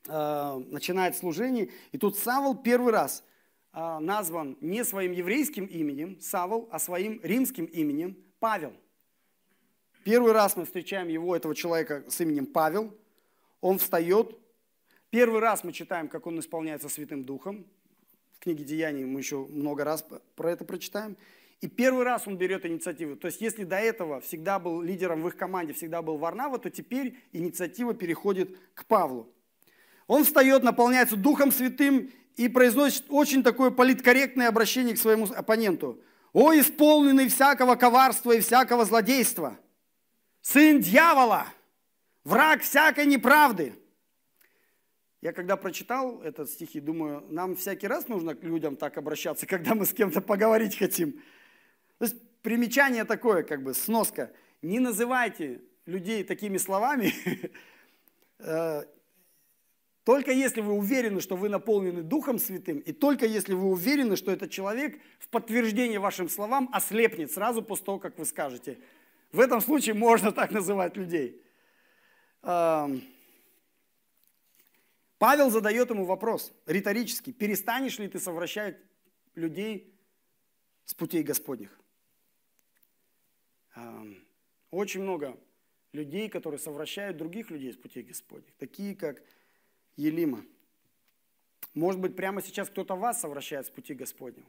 э, 0.08 0.64
начинает 0.68 1.18
служение, 1.18 1.70
и 1.92 1.98
тут 1.98 2.18
Савл 2.18 2.56
первый 2.56 2.94
раз 2.94 3.26
назван 3.74 4.58
не 4.62 4.84
своим 4.84 5.12
еврейским 5.12 5.66
именем 5.66 6.20
Савол, 6.20 6.68
а 6.72 6.80
своим 6.80 7.20
римским 7.24 7.66
именем 7.66 8.18
Павел. 8.40 8.74
Первый 10.04 10.32
раз 10.32 10.56
мы 10.56 10.66
встречаем 10.66 11.08
его, 11.08 11.36
этого 11.36 11.54
человека 11.54 12.04
с 12.08 12.20
именем 12.22 12.48
Павел. 12.48 12.98
Он 13.62 13.78
встает. 13.78 14.36
Первый 15.12 15.40
раз 15.40 15.64
мы 15.64 15.74
читаем, 15.74 16.08
как 16.08 16.26
он 16.26 16.40
исполняется 16.40 16.90
Святым 16.90 17.24
Духом. 17.24 17.66
В 18.34 18.40
книге 18.40 18.64
Деяний 18.64 19.06
мы 19.06 19.20
еще 19.20 19.46
много 19.46 19.84
раз 19.84 20.04
про 20.36 20.52
это 20.52 20.66
прочитаем. 20.66 21.16
И 21.60 21.68
первый 21.68 22.04
раз 22.04 22.28
он 22.28 22.38
берет 22.38 22.66
инициативу. 22.66 23.16
То 23.16 23.28
есть 23.28 23.40
если 23.40 23.64
до 23.64 23.76
этого 23.76 24.20
всегда 24.22 24.58
был 24.58 24.82
лидером 24.82 25.22
в 25.22 25.28
их 25.28 25.38
команде, 25.38 25.74
всегда 25.74 26.02
был 26.02 26.18
Варнава, 26.18 26.58
то 26.58 26.72
теперь 26.72 27.20
инициатива 27.32 27.94
переходит 27.94 28.58
к 28.74 28.86
Павлу. 28.86 29.32
Он 30.08 30.24
встает, 30.24 30.64
наполняется 30.64 31.16
Духом 31.16 31.52
Святым 31.52 32.12
и 32.42 32.48
произносит 32.48 33.06
очень 33.10 33.44
такое 33.44 33.70
политкорректное 33.70 34.48
обращение 34.48 34.96
к 34.96 35.00
своему 35.00 35.26
оппоненту. 35.26 36.02
«О, 36.34 36.54
исполненный 36.54 37.28
всякого 37.28 37.76
коварства 37.76 38.32
и 38.32 38.40
всякого 38.40 38.84
злодейства! 38.84 39.60
Сын 40.42 40.80
дьявола! 40.80 41.46
Враг 42.24 42.62
всякой 42.62 43.06
неправды!» 43.06 43.76
Я 45.22 45.34
когда 45.34 45.56
прочитал 45.56 46.20
этот 46.24 46.50
стих, 46.50 46.74
и 46.76 46.80
думаю, 46.80 47.24
нам 47.30 47.56
всякий 47.56 47.86
раз 47.86 48.08
нужно 48.08 48.34
к 48.34 48.44
людям 48.44 48.76
так 48.76 48.98
обращаться, 48.98 49.46
когда 49.46 49.76
мы 49.76 49.86
с 49.86 49.94
кем-то 49.94 50.20
поговорить 50.20 50.80
хотим. 50.80 51.12
То 52.00 52.06
есть 52.06 52.16
примечание 52.42 53.04
такое, 53.04 53.44
как 53.44 53.62
бы 53.62 53.76
сноска. 53.76 54.32
Не 54.64 54.80
называйте 54.80 55.62
людей 55.86 56.24
такими 56.24 56.58
словами, 56.58 57.14
э, 58.40 58.84
только 60.04 60.32
если 60.32 60.62
вы 60.62 60.74
уверены, 60.74 61.22
что 61.22 61.36
вы 61.36 61.50
наполнены 61.50 62.02
Духом 62.02 62.40
Святым, 62.40 62.80
и 62.80 62.92
только 62.92 63.26
если 63.26 63.54
вы 63.54 63.70
уверены, 63.70 64.16
что 64.16 64.32
этот 64.32 64.50
человек 64.50 65.00
в 65.20 65.28
подтверждение 65.30 66.00
вашим 66.00 66.28
словам 66.30 66.70
ослепнет 66.74 67.32
сразу 67.32 67.62
после 67.62 67.86
того, 67.86 68.00
как 68.00 68.18
вы 68.18 68.26
скажете. 68.26 68.80
В 69.32 69.40
этом 69.40 69.62
случае 69.62 69.94
можно 69.94 70.32
так 70.32 70.52
называть 70.52 70.98
людей. 70.98 71.42
Павел 72.42 73.04
задает 75.52 75.92
ему 75.92 76.06
вопрос 76.06 76.52
риторический. 76.66 77.32
Перестанешь 77.32 78.00
ли 78.00 78.08
ты 78.08 78.20
совращать 78.20 78.78
людей 79.36 79.94
с 80.86 80.96
путей 80.96 81.22
Господних. 81.22 81.80
Очень 84.72 85.04
много 85.04 85.38
людей, 85.94 86.28
которые 86.28 86.60
совращают 86.60 87.18
других 87.18 87.52
людей 87.52 87.72
с 87.72 87.78
путей 87.78 88.04
Господних, 88.04 88.54
такие 88.56 88.96
как 88.96 89.22
Елима. 90.02 90.44
Может 91.74 92.02
быть, 92.02 92.16
прямо 92.16 92.42
сейчас 92.42 92.70
кто-то 92.70 92.96
вас 92.96 93.22
совращает 93.22 93.66
с 93.68 93.70
пути 93.70 93.94
Господнего. 93.94 94.48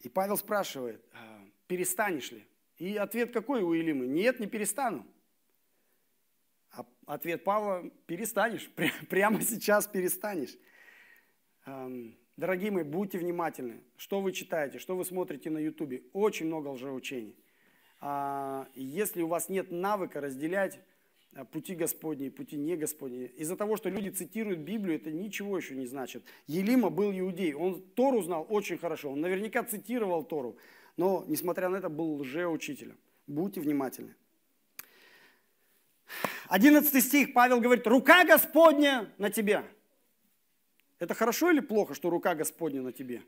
И 0.00 0.08
Павел 0.08 0.36
спрашивает, 0.36 1.04
«А, 1.12 1.44
перестанешь 1.66 2.30
ли? 2.32 2.46
И 2.76 2.96
ответ 2.96 3.32
какой 3.32 3.62
у 3.62 3.74
Илимы? 3.74 4.06
Нет, 4.06 4.40
не 4.40 4.46
перестану. 4.46 5.06
А 6.72 6.86
ответ 7.06 7.44
Павла, 7.44 7.90
перестанешь, 8.06 8.70
прямо 9.08 9.40
сейчас 9.42 9.86
перестанешь. 9.86 10.56
Дорогие 12.36 12.70
мои, 12.70 12.84
будьте 12.84 13.18
внимательны, 13.18 13.82
что 13.96 14.20
вы 14.20 14.32
читаете, 14.32 14.78
что 14.78 14.96
вы 14.96 15.04
смотрите 15.04 15.50
на 15.50 15.58
ютубе. 15.58 16.04
Очень 16.12 16.46
много 16.46 16.68
лжеучений. 16.68 17.36
А, 18.00 18.66
если 18.74 19.20
у 19.22 19.28
вас 19.28 19.50
нет 19.50 19.70
навыка 19.70 20.20
разделять 20.22 20.80
пути 21.52 21.74
Господни, 21.74 22.28
пути 22.28 22.56
не 22.56 22.76
Господни. 22.76 23.26
Из-за 23.36 23.56
того, 23.56 23.76
что 23.76 23.88
люди 23.88 24.08
цитируют 24.08 24.60
Библию, 24.60 24.96
это 24.96 25.10
ничего 25.10 25.56
еще 25.56 25.74
не 25.74 25.86
значит. 25.86 26.24
Елима 26.46 26.90
был 26.90 27.12
иудей, 27.12 27.54
он 27.54 27.82
Тору 27.94 28.22
знал 28.22 28.46
очень 28.48 28.78
хорошо, 28.78 29.10
он 29.12 29.20
наверняка 29.20 29.62
цитировал 29.62 30.24
Тору, 30.24 30.56
но, 30.96 31.24
несмотря 31.28 31.68
на 31.68 31.76
это, 31.76 31.88
был 31.88 32.20
лжеучителем. 32.20 32.96
Будьте 33.26 33.60
внимательны. 33.60 34.14
11 36.48 37.04
стих, 37.04 37.32
Павел 37.32 37.60
говорит, 37.60 37.86
рука 37.86 38.24
Господня 38.24 39.12
на 39.18 39.30
тебя. 39.30 39.64
Это 40.98 41.14
хорошо 41.14 41.50
или 41.50 41.60
плохо, 41.60 41.94
что 41.94 42.10
рука 42.10 42.34
Господня 42.34 42.82
на 42.82 42.92
тебе? 42.92 43.22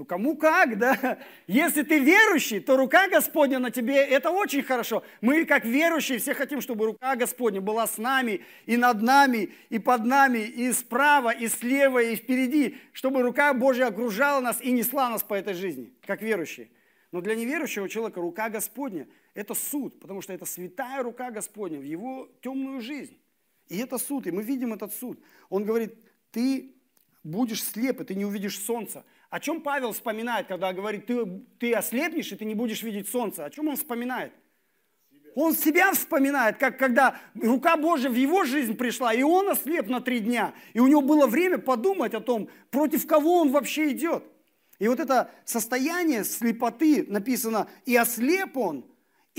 Ну 0.00 0.06
кому 0.06 0.34
как, 0.34 0.78
да? 0.78 1.18
Если 1.46 1.82
ты 1.82 1.98
верующий, 1.98 2.60
то 2.60 2.78
рука 2.78 3.06
Господня 3.10 3.58
на 3.58 3.70
тебе, 3.70 3.96
это 3.96 4.30
очень 4.30 4.62
хорошо. 4.62 5.02
Мы, 5.20 5.44
как 5.44 5.66
верующие, 5.66 6.18
все 6.18 6.32
хотим, 6.32 6.62
чтобы 6.62 6.86
рука 6.86 7.16
Господня 7.16 7.60
была 7.60 7.86
с 7.86 7.98
нами, 7.98 8.40
и 8.64 8.78
над 8.78 9.02
нами, 9.02 9.52
и 9.68 9.78
под 9.78 10.06
нами, 10.06 10.38
и 10.38 10.72
справа, 10.72 11.34
и 11.34 11.48
слева, 11.48 11.98
и 12.02 12.16
впереди, 12.16 12.78
чтобы 12.94 13.20
рука 13.20 13.52
Божья 13.52 13.88
окружала 13.88 14.40
нас 14.40 14.62
и 14.62 14.72
несла 14.72 15.10
нас 15.10 15.22
по 15.22 15.34
этой 15.34 15.52
жизни, 15.52 15.92
как 16.06 16.22
верующие. 16.22 16.70
Но 17.12 17.20
для 17.20 17.34
неверующего 17.34 17.86
человека 17.86 18.22
рука 18.22 18.48
Господня– 18.48 19.06
это 19.34 19.52
суд, 19.52 20.00
потому 20.00 20.22
что 20.22 20.32
это 20.32 20.46
святая 20.46 21.02
рука 21.02 21.30
Господня 21.30 21.78
в 21.78 21.84
его 21.84 22.30
темную 22.40 22.80
жизнь. 22.80 23.18
И 23.68 23.76
это 23.76 23.98
суд, 23.98 24.26
и 24.26 24.30
мы 24.30 24.42
видим 24.44 24.72
этот 24.72 24.94
суд. 24.94 25.20
Он 25.50 25.66
говорит, 25.66 25.94
ты 26.30 26.74
будешь 27.22 27.62
слеп, 27.62 28.00
и 28.00 28.04
ты 28.04 28.14
не 28.14 28.24
увидишь 28.24 28.58
солнца. 28.58 29.04
О 29.30 29.38
чем 29.38 29.60
Павел 29.62 29.92
вспоминает, 29.92 30.48
когда 30.48 30.72
говорит, 30.72 31.06
ты, 31.06 31.24
ты 31.60 31.72
ослепнешь, 31.72 32.32
и 32.32 32.36
ты 32.36 32.44
не 32.44 32.56
будешь 32.56 32.82
видеть 32.82 33.08
солнца? 33.08 33.44
О 33.44 33.50
чем 33.50 33.68
он 33.68 33.76
вспоминает? 33.76 34.32
Он 35.36 35.54
себя 35.54 35.92
вспоминает, 35.92 36.58
как 36.58 36.76
когда 36.76 37.16
рука 37.40 37.76
Божья 37.76 38.10
в 38.10 38.16
его 38.16 38.42
жизнь 38.44 38.76
пришла, 38.76 39.14
и 39.14 39.22
он 39.22 39.48
ослеп 39.48 39.88
на 39.88 40.00
три 40.00 40.18
дня. 40.18 40.52
И 40.74 40.80
у 40.80 40.88
него 40.88 41.00
было 41.00 41.28
время 41.28 41.58
подумать 41.58 42.14
о 42.14 42.20
том, 42.20 42.50
против 42.72 43.06
кого 43.06 43.38
он 43.38 43.52
вообще 43.52 43.92
идет. 43.92 44.24
И 44.80 44.88
вот 44.88 44.98
это 44.98 45.30
состояние 45.44 46.24
слепоты 46.24 47.04
написано, 47.06 47.68
и 47.84 47.94
ослеп 47.94 48.56
он, 48.56 48.84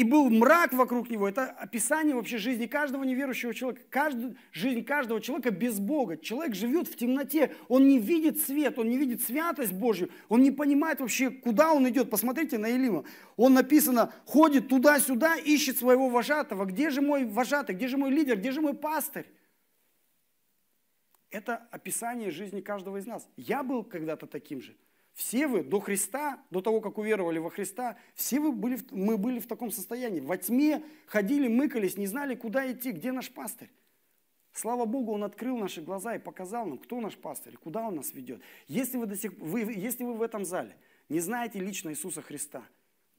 и 0.01 0.03
был 0.03 0.31
мрак 0.31 0.73
вокруг 0.73 1.11
него. 1.11 1.29
Это 1.29 1.51
описание 1.51 2.15
вообще 2.15 2.39
жизни 2.39 2.65
каждого 2.65 3.03
неверующего 3.03 3.53
человека. 3.53 3.83
Каждый, 3.91 4.35
жизнь 4.51 4.83
каждого 4.83 5.21
человека 5.21 5.51
без 5.51 5.79
Бога. 5.79 6.17
Человек 6.17 6.55
живет 6.55 6.87
в 6.87 6.95
темноте, 6.95 7.55
он 7.67 7.87
не 7.87 7.99
видит 7.99 8.39
свет, 8.39 8.79
он 8.79 8.89
не 8.89 8.97
видит 8.97 9.21
святость 9.21 9.73
Божью, 9.73 10.09
он 10.27 10.41
не 10.41 10.49
понимает 10.49 11.01
вообще, 11.01 11.29
куда 11.29 11.71
он 11.71 11.87
идет. 11.87 12.09
Посмотрите 12.09 12.57
на 12.57 12.67
Илима. 12.67 13.03
Он 13.37 13.53
написано, 13.53 14.11
ходит 14.25 14.69
туда-сюда, 14.69 15.35
ищет 15.35 15.77
своего 15.77 16.09
вожатого. 16.09 16.65
Где 16.65 16.89
же 16.89 17.01
мой 17.01 17.23
вожатый, 17.23 17.75
где 17.75 17.87
же 17.87 17.97
мой 17.97 18.09
лидер, 18.09 18.37
где 18.37 18.51
же 18.51 18.61
мой 18.61 18.73
пастырь? 18.73 19.27
Это 21.29 21.67
описание 21.69 22.31
жизни 22.31 22.61
каждого 22.61 22.97
из 22.97 23.05
нас. 23.05 23.29
Я 23.37 23.61
был 23.61 23.83
когда-то 23.83 24.25
таким 24.25 24.63
же. 24.63 24.75
Все 25.13 25.47
вы 25.47 25.63
до 25.63 25.79
Христа, 25.79 26.43
до 26.49 26.61
того, 26.61 26.81
как 26.81 26.97
уверовали 26.97 27.37
во 27.37 27.49
Христа, 27.49 27.97
все 28.15 28.39
вы 28.39 28.51
были, 28.51 28.79
мы 28.91 29.17
были 29.17 29.39
в 29.39 29.47
таком 29.47 29.71
состоянии. 29.71 30.21
Во 30.21 30.37
тьме 30.37 30.83
ходили, 31.05 31.47
мыкались, 31.47 31.97
не 31.97 32.07
знали, 32.07 32.35
куда 32.35 32.71
идти, 32.71 32.91
где 32.91 33.11
наш 33.11 33.29
пастырь. 33.29 33.69
Слава 34.53 34.85
Богу, 34.85 35.13
Он 35.13 35.23
открыл 35.23 35.57
наши 35.57 35.81
глаза 35.81 36.15
и 36.15 36.19
показал 36.19 36.65
нам, 36.65 36.77
кто 36.77 36.99
наш 36.99 37.17
пастырь, 37.17 37.57
куда 37.57 37.87
Он 37.87 37.95
нас 37.95 38.13
ведет. 38.13 38.41
Если 38.67 38.97
вы, 38.97 39.05
до 39.05 39.15
сих, 39.15 39.33
вы, 39.37 39.61
если 39.61 40.03
вы 40.03 40.13
в 40.13 40.21
этом 40.21 40.45
зале 40.45 40.75
не 41.09 41.19
знаете 41.19 41.59
лично 41.59 41.89
Иисуса 41.89 42.21
Христа, 42.21 42.67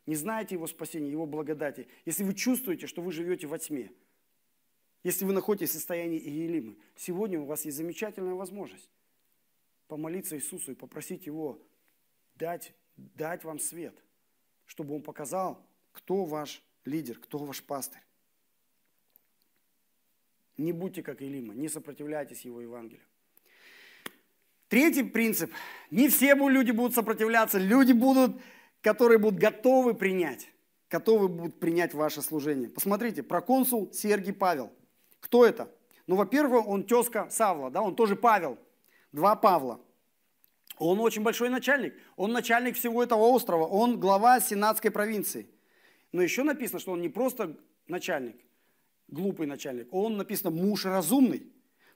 не 0.06 0.14
знаете 0.14 0.54
Его 0.56 0.66
спасения, 0.66 1.10
Его 1.10 1.26
благодати, 1.26 1.88
если 2.04 2.24
вы 2.24 2.34
чувствуете, 2.34 2.86
что 2.86 3.02
вы 3.02 3.12
живете 3.12 3.46
во 3.46 3.58
тьме, 3.58 3.92
если 5.04 5.24
вы 5.24 5.32
находитесь 5.32 5.70
в 5.70 5.74
состоянии 5.74 6.18
Иелимы, 6.18 6.76
сегодня 6.96 7.40
у 7.40 7.44
вас 7.44 7.64
есть 7.64 7.76
замечательная 7.76 8.34
возможность 8.34 8.90
помолиться 9.88 10.36
Иисусу 10.36 10.72
и 10.72 10.74
попросить 10.74 11.26
Его 11.26 11.60
дать, 12.36 12.74
дать 12.96 13.44
вам 13.44 13.58
свет, 13.58 13.94
чтобы 14.66 14.94
Он 14.94 15.02
показал, 15.02 15.64
кто 15.92 16.24
ваш 16.24 16.62
лидер, 16.84 17.18
кто 17.18 17.38
ваш 17.38 17.62
пастырь. 17.62 18.02
Не 20.58 20.72
будьте 20.72 21.02
как 21.02 21.22
Илима, 21.22 21.54
не 21.54 21.68
сопротивляйтесь 21.68 22.44
Его 22.44 22.60
Евангелию. 22.60 23.06
Третий 24.72 25.02
принцип. 25.02 25.52
Не 25.90 26.08
все 26.08 26.34
люди 26.34 26.70
будут 26.70 26.94
сопротивляться. 26.94 27.58
Люди 27.58 27.92
будут, 27.92 28.40
которые 28.80 29.18
будут 29.18 29.38
готовы 29.38 29.92
принять. 29.92 30.48
Готовы 30.88 31.28
будут 31.28 31.60
принять 31.60 31.92
ваше 31.92 32.22
служение. 32.22 32.70
Посмотрите, 32.70 33.22
проконсул 33.22 33.92
Сергий 33.92 34.32
Павел. 34.32 34.72
Кто 35.20 35.44
это? 35.44 35.70
Ну, 36.06 36.16
во-первых, 36.16 36.66
он 36.66 36.84
тезка 36.84 37.28
Савла, 37.28 37.70
да, 37.70 37.82
он 37.82 37.94
тоже 37.94 38.16
Павел. 38.16 38.58
Два 39.12 39.36
Павла. 39.36 39.78
Он 40.82 40.98
очень 41.00 41.22
большой 41.22 41.48
начальник. 41.48 41.94
Он 42.16 42.32
начальник 42.32 42.76
всего 42.76 43.02
этого 43.02 43.22
острова. 43.22 43.66
Он 43.66 44.00
глава 44.00 44.40
сенатской 44.40 44.90
провинции. 44.90 45.46
Но 46.10 46.22
еще 46.22 46.42
написано, 46.42 46.80
что 46.80 46.92
он 46.92 47.00
не 47.00 47.08
просто 47.08 47.56
начальник, 47.86 48.36
глупый 49.08 49.46
начальник. 49.46 49.86
Он 49.92 50.16
написано 50.16 50.50
муж 50.50 50.84
разумный. 50.84 51.46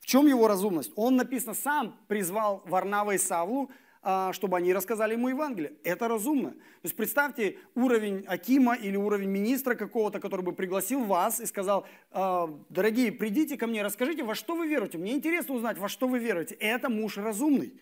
В 0.00 0.06
чем 0.06 0.26
его 0.26 0.46
разумность? 0.46 0.92
Он 0.94 1.16
написано 1.16 1.54
сам 1.54 1.98
призвал 2.06 2.62
Варнава 2.66 3.12
и 3.12 3.18
Савлу, 3.18 3.70
а, 4.02 4.32
чтобы 4.32 4.56
они 4.56 4.72
рассказали 4.72 5.14
ему 5.14 5.28
Евангелие. 5.28 5.72
Это 5.82 6.06
разумно. 6.06 6.50
То 6.52 6.84
есть 6.84 6.94
представьте 6.94 7.58
уровень 7.74 8.24
Акима 8.28 8.76
или 8.76 8.96
уровень 8.96 9.28
министра 9.28 9.74
какого-то, 9.74 10.20
который 10.20 10.42
бы 10.42 10.52
пригласил 10.52 11.02
вас 11.02 11.40
и 11.40 11.46
сказал, 11.46 11.88
«А, 12.12 12.48
дорогие, 12.68 13.10
придите 13.10 13.56
ко 13.56 13.66
мне, 13.66 13.82
расскажите, 13.82 14.22
во 14.22 14.36
что 14.36 14.54
вы 14.54 14.68
веруете. 14.68 14.96
Мне 14.96 15.14
интересно 15.14 15.56
узнать, 15.56 15.76
во 15.76 15.88
что 15.88 16.06
вы 16.06 16.20
веруете. 16.20 16.54
Это 16.54 16.88
муж 16.88 17.16
разумный 17.16 17.80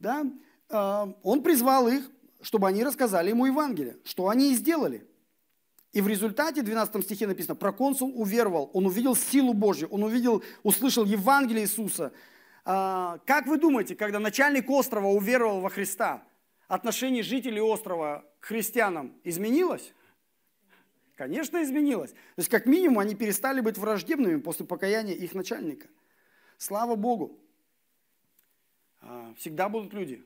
да, 0.00 0.26
а, 0.68 1.14
он 1.22 1.42
призвал 1.42 1.88
их, 1.88 2.10
чтобы 2.42 2.66
они 2.66 2.82
рассказали 2.82 3.30
ему 3.30 3.46
Евангелие, 3.46 3.98
что 4.04 4.28
они 4.28 4.52
и 4.52 4.56
сделали. 4.56 5.06
И 5.92 6.00
в 6.00 6.08
результате, 6.08 6.62
в 6.62 6.64
12 6.64 7.04
стихе 7.04 7.26
написано, 7.26 7.56
проконсул 7.56 8.12
уверовал, 8.20 8.70
он 8.72 8.86
увидел 8.86 9.14
силу 9.14 9.52
Божью, 9.52 9.88
он 9.88 10.04
увидел, 10.04 10.42
услышал 10.62 11.04
Евангелие 11.04 11.64
Иисуса. 11.64 12.12
А, 12.64 13.18
как 13.26 13.46
вы 13.46 13.58
думаете, 13.58 13.94
когда 13.94 14.18
начальник 14.18 14.70
острова 14.70 15.08
уверовал 15.08 15.60
во 15.60 15.68
Христа, 15.68 16.22
отношение 16.68 17.22
жителей 17.22 17.60
острова 17.60 18.24
к 18.38 18.46
христианам 18.46 19.14
изменилось? 19.24 19.92
Конечно, 21.16 21.62
изменилось. 21.62 22.12
То 22.12 22.38
есть, 22.38 22.48
как 22.48 22.64
минимум, 22.64 23.00
они 23.00 23.14
перестали 23.14 23.60
быть 23.60 23.76
враждебными 23.76 24.40
после 24.40 24.64
покаяния 24.64 25.14
их 25.14 25.34
начальника. 25.34 25.88
Слава 26.56 26.94
Богу. 26.94 27.38
А, 29.10 29.34
всегда 29.34 29.68
будут 29.68 29.92
люди, 29.92 30.24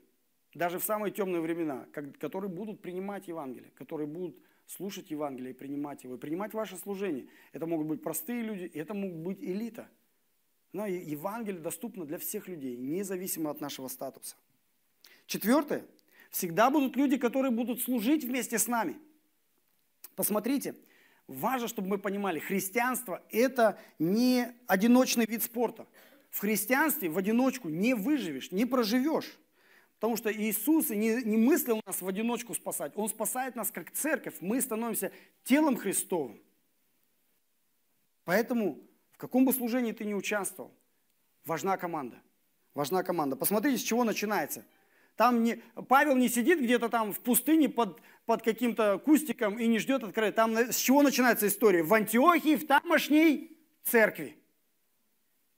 даже 0.53 0.79
в 0.79 0.85
самые 0.85 1.11
темные 1.11 1.41
времена, 1.41 1.87
которые 2.21 2.51
будут 2.51 2.83
принимать 2.83 3.29
Евангелие, 3.29 3.71
которые 3.77 4.07
будут 4.07 4.37
слушать 4.67 5.11
Евангелие 5.11 5.53
и 5.53 5.55
принимать 5.55 6.05
его, 6.05 6.17
и 6.17 6.19
принимать 6.19 6.53
ваше 6.53 6.77
служение. 6.77 7.27
Это 7.53 7.67
могут 7.67 7.87
быть 7.87 8.03
простые 8.03 8.43
люди, 8.43 8.65
это 8.75 8.93
могут 8.93 9.17
быть 9.17 9.43
элита. 9.43 9.89
Но 10.75 10.87
Евангелие 10.87 11.63
доступно 11.63 12.05
для 12.05 12.19
всех 12.19 12.47
людей, 12.47 12.77
независимо 12.77 13.51
от 13.51 13.63
нашего 13.63 13.89
статуса. 13.89 14.37
Четвертое. 15.27 15.87
Всегда 16.31 16.69
будут 16.69 16.95
люди, 16.95 17.17
которые 17.17 17.53
будут 17.53 17.81
служить 17.81 18.25
вместе 18.25 18.59
с 18.59 18.69
нами. 18.69 18.99
Посмотрите, 20.15 20.75
важно, 21.27 21.69
чтобы 21.69 21.89
мы 21.89 21.97
понимали, 21.97 22.39
христианство– 22.39 23.23
это 23.31 23.79
не 23.99 24.53
одиночный 24.67 25.25
вид 25.25 25.43
спорта 25.43 25.87
в 26.35 26.41
христианстве 26.41 27.09
в 27.09 27.17
одиночку 27.17 27.69
не 27.69 27.95
выживешь, 27.95 28.51
не 28.51 28.67
проживешь. 28.67 29.39
Потому 30.01 30.17
что 30.17 30.33
Иисус 30.33 30.91
не, 30.91 31.23
не 31.23 31.37
мыслил 31.37 31.81
нас 31.87 32.03
в 32.03 32.09
одиночку 32.09 32.55
спасать. 32.55 32.91
Он 32.97 33.09
спасает 33.09 33.55
нас 33.55 33.71
как 33.71 33.93
церковь. 33.93 34.35
Мы 34.41 34.61
становимся 34.61 35.13
телом 35.45 35.77
Христовым. 35.77 36.41
Поэтому 38.25 38.81
в 39.13 39.17
каком 39.17 39.45
бы 39.45 39.53
служении 39.53 39.93
ты 39.93 40.05
ни 40.05 40.13
участвовал, 40.13 40.73
важна 41.45 41.77
команда. 41.77 42.21
Важна 42.75 43.05
команда. 43.05 43.37
Посмотрите, 43.37 43.79
с 43.79 43.83
чего 43.83 44.03
начинается. 44.03 44.65
Там 45.15 45.45
не, 45.45 45.63
Павел 45.89 46.17
не 46.17 46.29
сидит 46.29 46.61
где-то 46.61 46.89
там 46.89 47.13
в 47.13 47.21
пустыне 47.21 47.69
под, 47.69 48.03
под 48.27 48.43
каким-то 48.43 48.99
кустиком 48.99 49.57
и 49.57 49.69
не 49.69 49.79
ждет 49.79 50.03
открытия. 50.03 50.33
Там 50.33 50.57
с 50.57 50.79
чего 50.79 51.03
начинается 51.03 51.47
история? 51.47 51.85
В 51.85 51.95
Антиохии, 51.95 52.57
в 52.57 52.67
тамошней 52.67 53.57
церкви. 53.85 54.37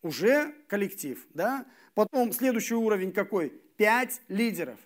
Уже 0.07 0.55
коллектив, 0.69 1.27
да? 1.35 1.67
Потом 1.95 2.33
следующий 2.33 2.75
уровень 2.75 3.13
какой? 3.13 3.51
Пять 3.77 4.21
лидеров, 4.29 4.79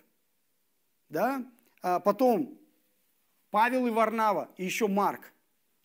да? 1.09 1.45
А 1.83 1.99
потом 1.99 2.57
Павел 3.51 3.85
и 3.85 3.91
Варнава, 3.91 4.49
и 4.57 4.65
еще 4.65 4.87
Марк. 4.87 5.31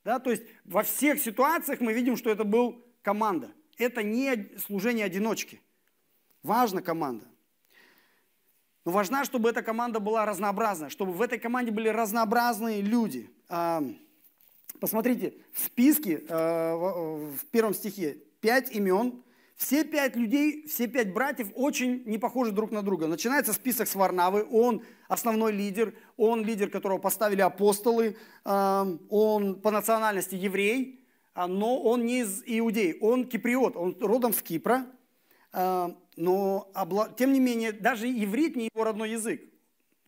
Да? 0.05 0.19
То 0.21 0.31
есть 0.31 0.43
во 0.65 0.83
всех 0.83 1.21
ситуациях 1.21 1.81
мы 1.81 1.93
видим, 1.93 2.17
что 2.17 2.31
это 2.31 2.45
был 2.45 2.83
команда. 3.03 3.51
Это 3.77 4.03
не 4.03 4.57
служение 4.59 5.05
одиночки. 5.05 5.61
Важна 6.43 6.81
команда. 6.81 7.27
Но 8.87 8.93
важна, 8.93 9.25
чтобы 9.27 9.51
эта 9.51 9.63
команда 9.63 10.01
была 10.01 10.25
разнообразная, 10.25 10.89
чтобы 10.89 11.13
в 11.13 11.21
этой 11.21 11.39
команде 11.39 11.73
были 11.73 11.89
разнообразные 11.89 12.81
люди. 12.81 13.29
А, 13.51 13.83
посмотрите, 14.81 15.35
в 15.53 15.61
списке, 15.61 16.25
а, 16.31 16.75
в 16.77 17.45
первом 17.51 17.75
стихе, 17.75 18.17
пять 18.41 18.71
имен, 18.71 19.25
все 19.57 19.85
пять 19.85 20.17
людей, 20.17 20.67
все 20.67 20.87
пять 20.87 21.13
братьев 21.13 21.49
очень 21.55 22.03
не 22.05 22.19
похожи 22.19 22.53
друг 22.53 22.71
на 22.71 22.83
друга. 22.83 23.07
Начинается 23.07 23.53
список 23.53 23.89
с 23.89 23.95
Варнавы, 23.95 24.47
он 24.51 24.83
основной 25.09 25.53
лидер, 25.53 25.95
он 26.17 26.45
лидер, 26.45 26.71
которого 26.71 26.99
поставили 26.99 27.41
апостолы, 27.41 28.17
а, 28.45 28.87
он 29.09 29.61
по 29.61 29.71
национальности 29.71 30.35
еврей, 30.35 31.05
но 31.35 31.83
он 31.83 32.07
не 32.07 32.21
из 32.21 32.43
иудей, 32.47 32.97
он 33.01 33.27
киприот, 33.27 33.77
он 33.77 33.97
родом 34.01 34.33
с 34.33 34.41
Кипра, 34.41 34.87
но 35.53 36.73
тем 37.19 37.33
не 37.35 37.41
менее, 37.41 37.73
даже 37.73 38.09
иврит 38.09 38.57
не 38.57 38.71
его 38.73 38.85
родной 38.85 39.11
язык. 39.11 39.43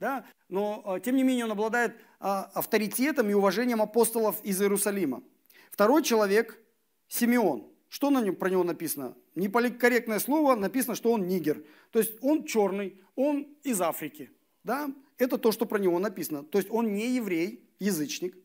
Да? 0.00 0.24
Но 0.48 0.82
а, 0.84 1.00
тем 1.00 1.16
не 1.16 1.24
менее 1.24 1.44
он 1.44 1.52
обладает 1.52 1.96
а, 2.20 2.44
авторитетом 2.54 3.28
и 3.30 3.34
уважением 3.34 3.82
апостолов 3.82 4.42
из 4.44 4.60
Иерусалима. 4.60 5.22
Второй 5.70 6.02
человек– 6.02 6.58
Симеон. 7.08 7.66
Что 7.88 8.10
на 8.10 8.20
нем, 8.20 8.36
про 8.36 8.50
него 8.50 8.64
написано? 8.64 9.16
Неполикорректное 9.34 10.18
слово, 10.18 10.54
написано, 10.56 10.94
что 10.94 11.12
он 11.12 11.26
нигер. 11.26 11.64
То 11.90 11.98
есть 11.98 12.12
он 12.20 12.44
черный, 12.44 13.00
он 13.14 13.48
из 13.62 13.80
Африки. 13.80 14.30
Да? 14.62 14.90
Это 15.16 15.38
то, 15.38 15.52
что 15.52 15.64
про 15.64 15.78
него 15.78 15.98
написано. 15.98 16.44
То 16.44 16.58
есть 16.58 16.70
он 16.70 16.92
не 16.94 17.14
еврей, 17.16 17.64
язычник. 17.78 18.36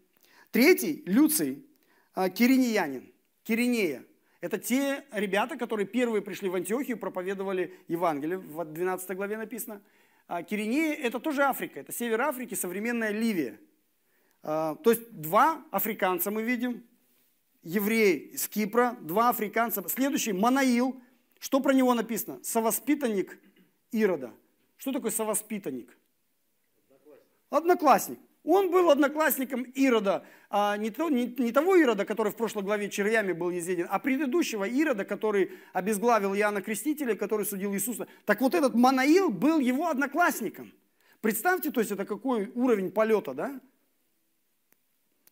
Третий– 0.51 1.03
Люций, 1.05 1.65
а, 2.13 2.29
киринеянин, 2.29 3.11
Киринея. 3.43 4.05
Это 4.39 4.57
те 4.57 5.03
ребята, 5.11 5.57
которые 5.57 5.85
первые 5.85 6.21
пришли 6.21 6.49
в 6.49 6.55
Антиохию, 6.55 6.97
проповедовали 6.97 7.73
Евангелие, 7.87 8.37
в 8.37 8.63
12 8.63 9.15
главе 9.15 9.37
написано. 9.37 9.81
А 10.27 10.43
Киринея– 10.43 10.93
это 11.01 11.19
тоже 11.19 11.43
Африка, 11.43 11.79
это 11.79 11.91
север 11.91 12.21
Африки, 12.21 12.53
современная 12.53 13.11
Ливия. 13.11 13.59
А, 14.41 14.75
то 14.75 14.91
есть 14.91 15.11
два 15.11 15.65
африканца 15.71 16.31
мы 16.31 16.43
видим, 16.43 16.83
еврей 17.63 18.37
с 18.37 18.47
Кипра, 18.47 18.97
два 19.01 19.29
африканца. 19.29 19.83
Следующий– 19.87 20.31
Манаил. 20.33 21.01
Что 21.39 21.59
про 21.59 21.73
него 21.73 21.93
написано? 21.93 22.39
Совоспитанник 22.43 23.39
Ирода. 23.91 24.33
Что 24.77 24.91
такое 24.91 25.11
совоспитанник? 25.11 25.97
Одноклассник. 26.89 27.27
Одноклассник. 27.49 28.19
Он 28.43 28.71
был 28.71 28.91
одноклассником 28.91 29.63
Ирода, 29.63 30.25
а 30.49 30.75
не, 30.75 30.89
то, 30.89 31.09
не, 31.09 31.27
не 31.37 31.53
того 31.53 31.77
Ирода, 31.77 32.03
который 32.03 32.31
в 32.31 32.35
прошлой 32.35 32.63
главе 32.63 32.89
червями 32.89 33.31
был 33.31 33.51
изъеден, 33.51 33.87
а 33.89 33.99
предыдущего 33.99 34.65
Ирода, 34.65 35.05
который 35.05 35.53
обезглавил 35.71 36.35
Иоанна 36.35 36.61
Крестителя, 36.61 37.15
который 37.15 37.45
судил 37.45 37.73
Иисуса. 37.73 38.07
Так 38.25 38.41
вот 38.41 38.53
этот 38.53 38.75
Манаил 38.75 39.29
был 39.29 39.59
его 39.59 39.87
одноклассником. 39.87 40.73
Представьте, 41.21 41.71
то 41.71 41.79
есть 41.79 41.91
это 41.91 42.05
какой 42.05 42.51
уровень 42.53 42.91
полета, 42.91 43.33
да? 43.33 43.61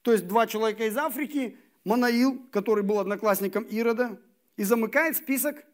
То 0.04 0.14
есть 0.14 0.26
два 0.26 0.48
человека 0.48 0.86
из 0.86 0.96
Африки, 0.96 1.58
Манаил, 1.84 2.40
который 2.52 2.84
был 2.84 3.00
одноклассником 3.00 3.64
Ирода, 3.64 4.20
и 4.58 4.64
замыкает 4.64 5.18
список 5.18 5.66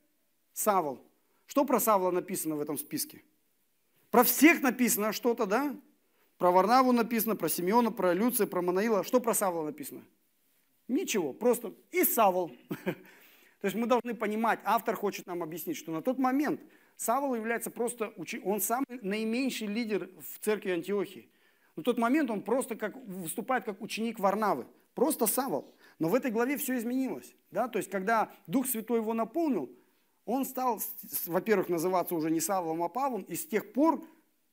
Савол. 0.54 1.04
Что 1.46 1.66
про 1.66 1.80
Савла 1.80 2.12
написано 2.12 2.56
в 2.56 2.62
этом 2.62 2.78
списке? 2.78 3.24
Про 4.12 4.24
всех 4.24 4.62
написано 4.62 5.12
что-то, 5.12 5.46
да? 5.46 5.76
Про 6.38 6.52
Варнаву 6.52 6.92
написано, 6.92 7.36
про 7.36 7.50
Симеона, 7.50 7.92
про 7.92 8.14
Люция, 8.14 8.48
про 8.48 8.62
Манаила. 8.62 9.04
Что 9.04 9.20
про 9.20 9.34
Савла 9.34 9.64
написано? 9.64 10.04
Ничего, 10.88 11.34
просто 11.34 11.74
и 11.92 12.04
Савл. 12.04 12.52
То 13.62 13.66
есть 13.66 13.76
мы 13.76 13.88
должны 13.88 14.14
понимать, 14.14 14.60
автор 14.64 14.96
хочет 14.96 15.26
нам 15.26 15.42
объяснить, 15.42 15.78
что 15.78 15.92
на 15.92 16.02
тот 16.02 16.20
момент 16.20 16.62
Савл 16.96 17.36
является 17.36 17.72
просто, 17.72 18.14
он 18.44 18.62
самый 18.62 19.00
наименьший 19.02 19.68
лидер 19.68 20.10
в 20.20 20.40
церкви 20.40 20.72
Антиохии. 20.72 21.30
На 21.76 21.84
тот 21.84 21.98
момент 21.98 22.30
он 22.30 22.42
просто 22.42 22.76
как, 22.76 22.96
выступает 23.06 23.66
как 23.66 23.82
ученик 23.82 24.20
Варнавы, 24.20 24.68
просто 24.96 25.28
Савл. 25.28 25.74
Но 26.00 26.10
в 26.10 26.16
этой 26.16 26.32
главе 26.32 26.58
все 26.58 26.78
изменилось. 26.78 27.36
Да? 27.52 27.68
То 27.68 27.80
есть 27.80 27.90
когда 27.90 28.32
Дух 28.46 28.68
Святой 28.68 29.00
его 29.00 29.14
наполнил, 29.14 29.72
он 30.26 30.46
стал, 30.46 30.82
во-первых, 31.26 31.70
называться 31.70 32.14
уже 32.14 32.30
не 32.30 32.42
Савлом, 32.42 32.84
а 32.84 32.90
Павлом, 32.90 33.24
и 33.24 33.36
с 33.36 33.48
тех 33.48 33.72
пор 33.72 34.04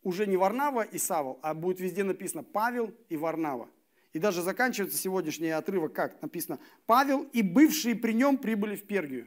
уже 0.03 0.27
не 0.27 0.37
Варнава 0.37 0.83
и 0.83 0.99
Савол, 0.99 1.41
а 1.43 1.55
будет 1.55 1.81
везде 1.81 2.05
написано 2.05 2.45
Павел 2.45 2.95
и 3.09 3.17
Варнава. 3.17 3.69
И 4.13 4.21
даже 4.21 4.43
заканчивается 4.43 4.97
сегодняшний 4.97 5.51
отрывок 5.51 5.93
как? 5.93 6.23
Написано, 6.23 6.61
Павел 6.87 7.25
и 7.33 7.43
бывшие 7.43 7.97
при 7.97 8.13
нем 8.13 8.39
прибыли 8.39 8.77
в 8.77 8.87
Пергию. 8.87 9.27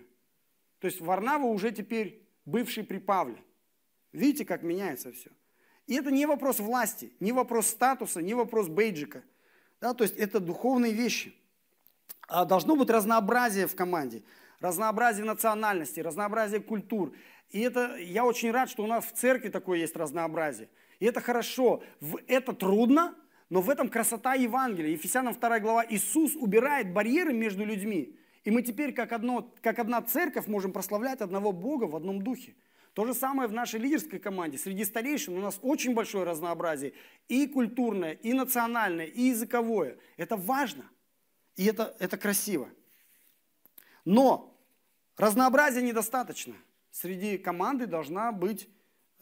То 0.80 0.88
есть 0.88 1.01
Варнава 1.01 1.45
уже 1.45 1.71
теперь 1.71 2.25
бывший 2.45 2.86
при 2.86 2.99
Павле. 2.99 3.43
Видите, 4.13 4.45
как 4.45 4.63
меняется 4.63 5.12
все. 5.12 5.32
И 5.88 5.95
это 5.95 6.12
не 6.12 6.25
вопрос 6.25 6.60
власти, 6.60 7.12
не 7.19 7.34
вопрос 7.34 7.67
статуса, 7.67 8.21
не 8.21 8.34
вопрос 8.34 8.69
бейджика. 8.69 9.23
Да, 9.82 9.93
то 9.93 10.03
есть 10.03 10.15
это 10.15 10.39
духовные 10.39 10.93
вещи. 10.93 11.36
А 12.28 12.46
должно 12.46 12.76
быть 12.76 12.90
разнообразие 12.90 13.68
в 13.68 13.76
команде, 13.76 14.24
разнообразие 14.60 15.26
национальностей, 15.26 16.02
разнообразие 16.02 16.60
культур. 16.60 17.13
И 17.52 17.62
это, 17.62 17.96
я 17.96 18.26
очень 18.26 18.52
рад, 18.52 18.70
что 18.70 18.84
у 18.84 18.88
нас 18.88 19.06
в 19.06 19.13
церкви 19.13 19.50
такое 19.50 19.80
есть 19.80 19.96
разнообразие. 19.96 20.68
И 21.00 21.06
это 21.06 21.22
хорошо. 21.22 21.82
Это 22.28 22.54
трудно, 22.54 23.16
но 23.50 23.62
в 23.62 23.70
этом 23.70 23.88
красота 23.88 24.34
Евангелия. 24.34 24.92
Ефесянам 24.92 25.34
2 25.34 25.60
глава. 25.60 25.86
Иисус 25.88 26.36
убирает 26.36 26.92
барьеры 26.92 27.32
между 27.34 27.63
людьми. 27.63 28.18
И 28.44 28.52
мы 28.52 28.62
теперь, 28.62 28.94
как, 28.94 29.13
одно, 29.13 29.54
как 29.62 29.80
одна 29.80 30.02
церковь, 30.02 30.48
можем 30.48 30.74
прославлять 30.74 31.22
одного 31.22 31.52
Бога 31.54 31.86
в 31.86 31.96
одном 31.96 32.22
духе. 32.22 32.56
То 32.94 33.06
же 33.06 33.13
самое 33.13 33.48
в 33.48 33.54
нашей 33.54 33.80
лидерской 33.80 34.20
команде. 34.20 34.58
Среди 34.58 34.84
старейшин 34.84 35.38
у 35.38 35.42
нас 35.42 35.60
очень 35.62 35.94
большое 35.94 36.26
разнообразие. 36.26 36.94
И 37.30 37.48
культурное, 37.48 38.13
и 38.13 38.34
национальное, 38.34 39.06
и 39.06 39.22
языковое. 39.22 39.98
Это 40.18 40.36
важно. 40.36 40.84
И 41.58 41.65
это, 41.65 41.96
это 42.00 42.17
красиво. 42.17 42.70
Но 44.06 44.56
разнообразия 45.17 45.82
недостаточно 45.82 46.56
среди 46.91 47.38
команды 47.38 47.88
должна 47.88 48.32
быть 48.32 48.70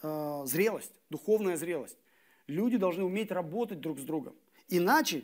э, 0.03 0.43
зрелость, 0.45 0.93
духовная 1.09 1.57
зрелость. 1.57 1.97
Люди 2.45 2.77
должны 2.77 3.03
уметь 3.03 3.31
работать 3.31 3.79
друг 3.79 3.99
с 3.99 4.03
другом. 4.03 4.35
Иначе, 4.67 5.23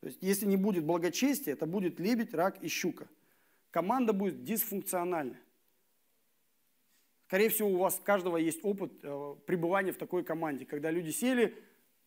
есть, 0.00 0.18
если 0.22 0.46
не 0.46 0.56
будет 0.56 0.84
благочестия, 0.84 1.52
это 1.52 1.66
будет 1.66 2.00
лебедь, 2.00 2.32
рак 2.32 2.62
и 2.62 2.68
щука. 2.68 3.08
Команда 3.70 4.12
будет 4.12 4.44
дисфункциональная. 4.44 5.40
Скорее 7.26 7.48
всего, 7.48 7.70
у 7.70 7.78
вас 7.78 8.00
каждого 8.02 8.36
есть 8.36 8.60
опыт 8.62 8.92
э, 9.02 9.36
пребывания 9.46 9.92
в 9.92 9.98
такой 9.98 10.22
команде, 10.22 10.64
когда 10.64 10.90
люди 10.92 11.10
сели, 11.10 11.60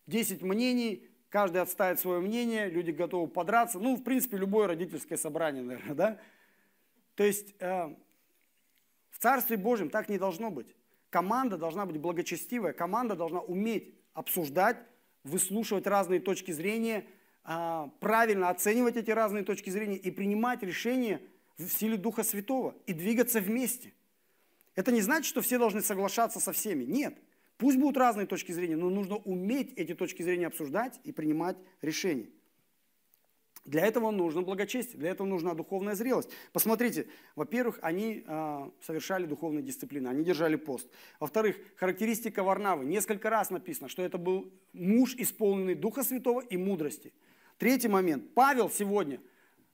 10 0.06 0.42
мнений, 0.42 1.06
каждый 1.30 1.62
отставит 1.62 2.00
свое 2.00 2.20
мнение, 2.20 2.70
люди 2.70 2.92
готовы 2.92 3.28
подраться. 3.28 3.80
Ну, 3.80 3.96
в 3.96 4.04
принципе, 4.04 4.38
любое 4.38 4.68
родительское 4.68 5.18
собрание, 5.18 5.64
наверное, 5.64 5.96
да? 5.96 6.20
То 7.16 7.24
есть 7.24 7.56
э, 7.60 7.96
в 9.10 9.20
Царстве 9.20 9.58
Божьем 9.58 9.90
так 9.90 10.10
не 10.10 10.18
должно 10.18 10.52
быть. 10.52 10.76
Команда 11.10 11.58
должна 11.58 11.86
быть 11.86 11.98
благочестивая, 11.98 12.74
команда 12.74 13.16
должна 13.16 13.40
уметь 13.40 13.96
обсуждать, 14.14 14.78
выслушивать 15.24 15.88
разные 15.88 16.20
точки 16.20 16.52
зрения, 16.52 17.06
а, 17.44 17.90
правильно 18.00 18.50
оценивать 18.50 18.98
эти 18.98 19.12
разные 19.12 19.44
точки 19.44 19.70
зрения 19.70 19.96
и 19.96 20.12
принимать 20.12 20.64
решения 20.64 21.22
в 21.58 21.68
силе 21.70 21.98
Духа 21.98 22.24
Святого 22.24 22.76
и 22.86 22.94
двигаться 22.94 23.40
вместе. 23.40 23.94
Это 24.76 24.92
не 24.92 25.02
значит, 25.02 25.26
что 25.26 25.42
все 25.42 25.58
должны 25.58 25.82
соглашаться 25.82 26.40
со 26.40 26.52
всеми. 26.52 26.84
Нет. 26.84 27.18
Пусть 27.58 27.78
будут 27.78 27.98
разные 27.98 28.28
точки 28.28 28.52
зрения, 28.52 28.76
но 28.76 28.90
нужно 28.90 29.18
уметь 29.18 29.74
эти 29.74 29.96
точки 29.96 30.22
зрения 30.22 30.48
обсуждать 30.48 31.00
и 31.04 31.12
принимать 31.12 31.58
решения. 31.82 32.30
Для 33.68 33.86
этого 33.86 34.12
нужно 34.12 34.44
благочестие, 34.44 34.98
для 34.98 35.10
этого 35.10 35.28
нужна 35.28 35.54
духовная 35.54 35.94
зрелость. 35.94 36.30
Посмотрите, 36.54 37.08
во-первых, 37.36 37.80
они 37.82 38.24
э, 38.26 38.70
совершали 38.82 39.26
духовные 39.26 39.62
дисциплины, 39.62 40.08
они 40.08 40.24
держали 40.24 40.56
пост. 40.56 40.88
Во-вторых, 41.20 41.58
характеристика 41.76 42.44
Варнавы. 42.44 42.86
Несколько 42.86 43.30
раз 43.30 43.50
написано, 43.50 43.90
что 43.90 44.04
это 44.04 44.18
был 44.18 44.54
муж, 44.72 45.16
исполненный 45.18 45.76
Духа 45.76 46.04
Святого 46.04 46.40
и 46.40 46.56
мудрости. 46.56 47.12
Третий 47.58 47.90
момент. 47.90 48.34
Павел 48.34 48.70
сегодня, 48.70 49.20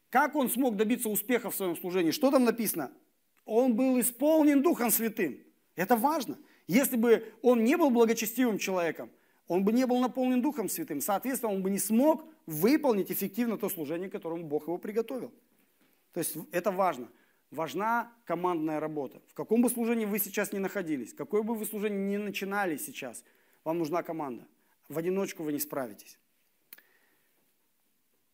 как 0.09 0.35
он 0.35 0.49
смог 0.49 0.75
добиться 0.75 1.09
успеха 1.09 1.51
в 1.51 1.55
своем 1.55 1.77
служении? 1.77 2.09
Что 2.09 2.31
там 2.31 2.45
написано? 2.45 2.91
Он 3.45 3.75
был 3.75 3.99
исполнен 3.99 4.63
Духом 4.63 4.89
Святым. 4.89 5.37
Это 5.75 5.95
важно. 5.95 6.39
Если 6.67 6.95
бы 6.95 7.33
он 7.41 7.63
не 7.63 7.75
был 7.77 7.89
благочестивым 7.89 8.57
человеком, 8.57 9.09
он 9.47 9.63
бы 9.63 9.73
не 9.73 9.85
был 9.85 9.99
наполнен 9.99 10.41
Духом 10.41 10.69
Святым. 10.69 11.01
Соответственно, 11.01 11.53
он 11.53 11.61
бы 11.61 11.69
не 11.69 11.79
смог 11.79 12.25
выполнить 12.45 13.11
эффективно 13.11 13.57
то 13.57 13.69
служение, 13.69 14.09
которому 14.09 14.43
Бог 14.43 14.63
его 14.63 14.77
приготовил. 14.77 15.31
То 16.13 16.19
есть 16.19 16.37
это 16.51 16.71
важно. 16.71 17.09
Важна 17.51 18.11
командная 18.25 18.79
работа. 18.79 19.21
В 19.27 19.33
каком 19.33 19.61
бы 19.61 19.69
служении 19.69 20.05
вы 20.05 20.19
сейчас 20.19 20.53
ни 20.53 20.57
находились, 20.57 21.13
какое 21.13 21.43
бы 21.43 21.53
вы 21.53 21.65
служение 21.65 22.17
ни 22.17 22.17
начинали 22.17 22.77
сейчас, 22.77 23.23
вам 23.63 23.77
нужна 23.77 24.01
команда. 24.01 24.47
В 24.89 24.97
одиночку 24.97 25.43
вы 25.43 25.53
не 25.53 25.59
справитесь. 25.59 26.17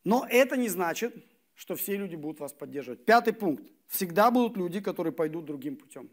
Но 0.03 0.25
это 0.29 0.55
не 0.55 0.69
значит, 0.69 1.13
что 1.53 1.75
все 1.75 1.97
люди 1.97 2.15
будут 2.15 2.39
вас 2.39 2.53
поддерживать. 2.53 3.03
Пятый 3.03 3.33
пункт. 3.33 3.69
Всегда 3.87 4.31
будут 4.31 4.55
люди, 4.55 4.79
которые 4.79 5.11
пойдут 5.11 5.45
другим 5.45 5.75
путем. 5.75 6.09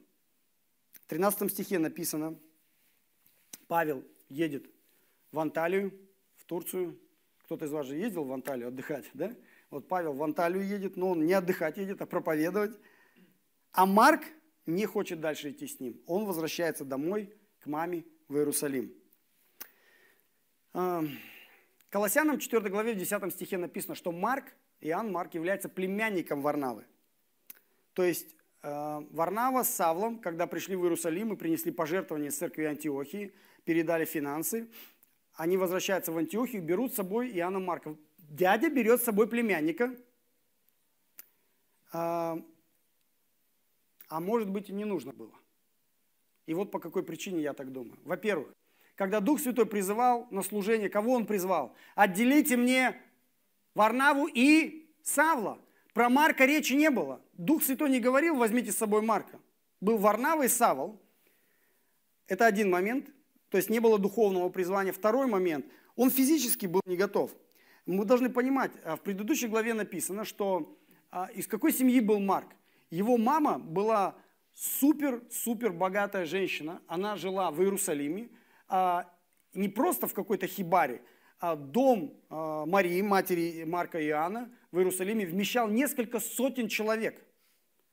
В 1.06 1.08
13 1.08 1.52
стихе 1.52 1.78
написано, 1.78 2.36
Павел 3.68 4.04
едет 4.28 4.68
в 5.30 5.38
Анталию, 5.38 5.96
в 6.34 6.44
Турцию. 6.44 6.98
Кто-то 7.44 7.66
из 7.66 7.70
вас 7.70 7.86
же 7.86 7.94
ездил 7.94 8.24
в 8.24 8.32
Анталию 8.32 8.68
отдыхать, 8.68 9.08
да? 9.14 9.32
Вот 9.70 9.86
Павел 9.86 10.14
в 10.14 10.22
Анталию 10.24 10.66
едет, 10.66 10.96
но 10.96 11.10
он 11.10 11.24
не 11.24 11.32
отдыхать 11.32 11.76
едет, 11.76 12.02
а 12.02 12.06
проповедовать. 12.06 12.76
А 13.70 13.86
Марк 13.86 14.24
не 14.66 14.84
хочет 14.84 15.20
дальше 15.20 15.50
идти 15.50 15.68
с 15.68 15.78
ним. 15.78 16.02
Он 16.06 16.24
возвращается 16.24 16.84
домой 16.84 17.32
к 17.60 17.66
маме 17.66 18.04
в 18.26 18.36
Иерусалим. 18.36 18.92
Колоссянам 21.88 22.40
4 22.40 22.68
главе 22.68 22.94
в 22.94 22.98
10 22.98 23.32
стихе 23.32 23.58
написано, 23.58 23.94
что 23.94 24.10
Марк, 24.10 24.52
Иоанн 24.80 25.12
Марк 25.12 25.34
является 25.34 25.68
племянником 25.68 26.42
Варнавы. 26.42 26.84
То 27.92 28.02
есть 28.02 28.35
Варнава 28.66 29.62
с 29.62 29.70
Савлом, 29.70 30.18
когда 30.18 30.48
пришли 30.48 30.74
в 30.74 30.82
Иерусалим 30.82 31.32
и 31.32 31.36
принесли 31.36 31.70
пожертвования 31.70 32.30
из 32.30 32.36
церкви 32.36 32.64
Антиохии, 32.64 33.32
передали 33.64 34.04
финансы, 34.04 34.68
они 35.34 35.56
возвращаются 35.56 36.10
в 36.10 36.18
Антиохию, 36.18 36.62
берут 36.62 36.92
с 36.92 36.96
собой 36.96 37.30
Иоанна 37.30 37.60
Марка. 37.60 37.96
Дядя 38.18 38.68
берет 38.68 39.00
с 39.00 39.04
собой 39.04 39.28
племянника, 39.28 39.94
а, 41.92 42.42
а 44.08 44.20
может 44.20 44.50
быть 44.50 44.68
и 44.68 44.72
не 44.72 44.84
нужно 44.84 45.12
было. 45.12 45.34
И 46.46 46.54
вот 46.54 46.72
по 46.72 46.80
какой 46.80 47.04
причине 47.04 47.42
я 47.42 47.52
так 47.52 47.70
думаю. 47.70 47.98
Во-первых, 48.04 48.48
когда 48.96 49.20
Дух 49.20 49.40
Святой 49.40 49.66
призывал 49.66 50.26
на 50.30 50.42
служение, 50.42 50.88
кого 50.88 51.12
Он 51.12 51.26
призвал? 51.26 51.76
Отделите 51.94 52.56
мне 52.56 53.00
Варнаву 53.74 54.26
и 54.26 54.90
Савла. 55.02 55.60
Про 55.96 56.10
Марка 56.10 56.44
речи 56.44 56.74
не 56.74 56.90
было. 56.90 57.22
Дух 57.38 57.62
Святой 57.62 57.88
не 57.88 58.00
говорил, 58.00 58.36
возьмите 58.36 58.70
с 58.70 58.76
собой 58.76 59.00
Марка. 59.00 59.40
Был 59.80 59.96
Варнава 59.96 60.42
и 60.42 60.48
Савл. 60.48 61.00
Это 62.26 62.44
один 62.44 62.68
момент. 62.68 63.06
То 63.48 63.56
есть 63.56 63.70
не 63.70 63.80
было 63.80 63.98
духовного 63.98 64.50
призвания. 64.50 64.92
Второй 64.92 65.26
момент. 65.26 65.64
Он 65.94 66.10
физически 66.10 66.66
был 66.66 66.82
не 66.84 66.98
готов. 66.98 67.34
Мы 67.86 68.04
должны 68.04 68.28
понимать, 68.28 68.72
а, 68.84 68.96
в 68.96 69.00
предыдущей 69.00 69.46
главе 69.46 69.72
написано, 69.72 70.26
что 70.26 70.76
а, 71.10 71.30
из 71.34 71.46
какой 71.46 71.72
семьи 71.72 72.00
был 72.00 72.20
Марк. 72.20 72.48
Его 72.90 73.16
мама 73.16 73.58
была 73.58 74.16
супер-супер 74.52 75.72
богатая 75.72 76.26
женщина. 76.26 76.82
Она 76.88 77.16
жила 77.16 77.50
в 77.50 77.62
Иерусалиме, 77.62 78.28
а, 78.68 79.10
не 79.54 79.70
просто 79.70 80.06
в 80.06 80.12
какой-то 80.12 80.46
хибаре, 80.46 81.00
а 81.40 81.56
дом 81.56 82.12
Марии, 82.28 83.00
матери 83.00 83.64
Марка 83.64 83.98
и 83.98 84.08
Иоанна 84.08 84.50
в 84.76 84.78
Иерусалиме 84.78 85.24
вмещал 85.24 85.68
несколько 85.68 86.20
сотен 86.20 86.68
человек. 86.68 87.22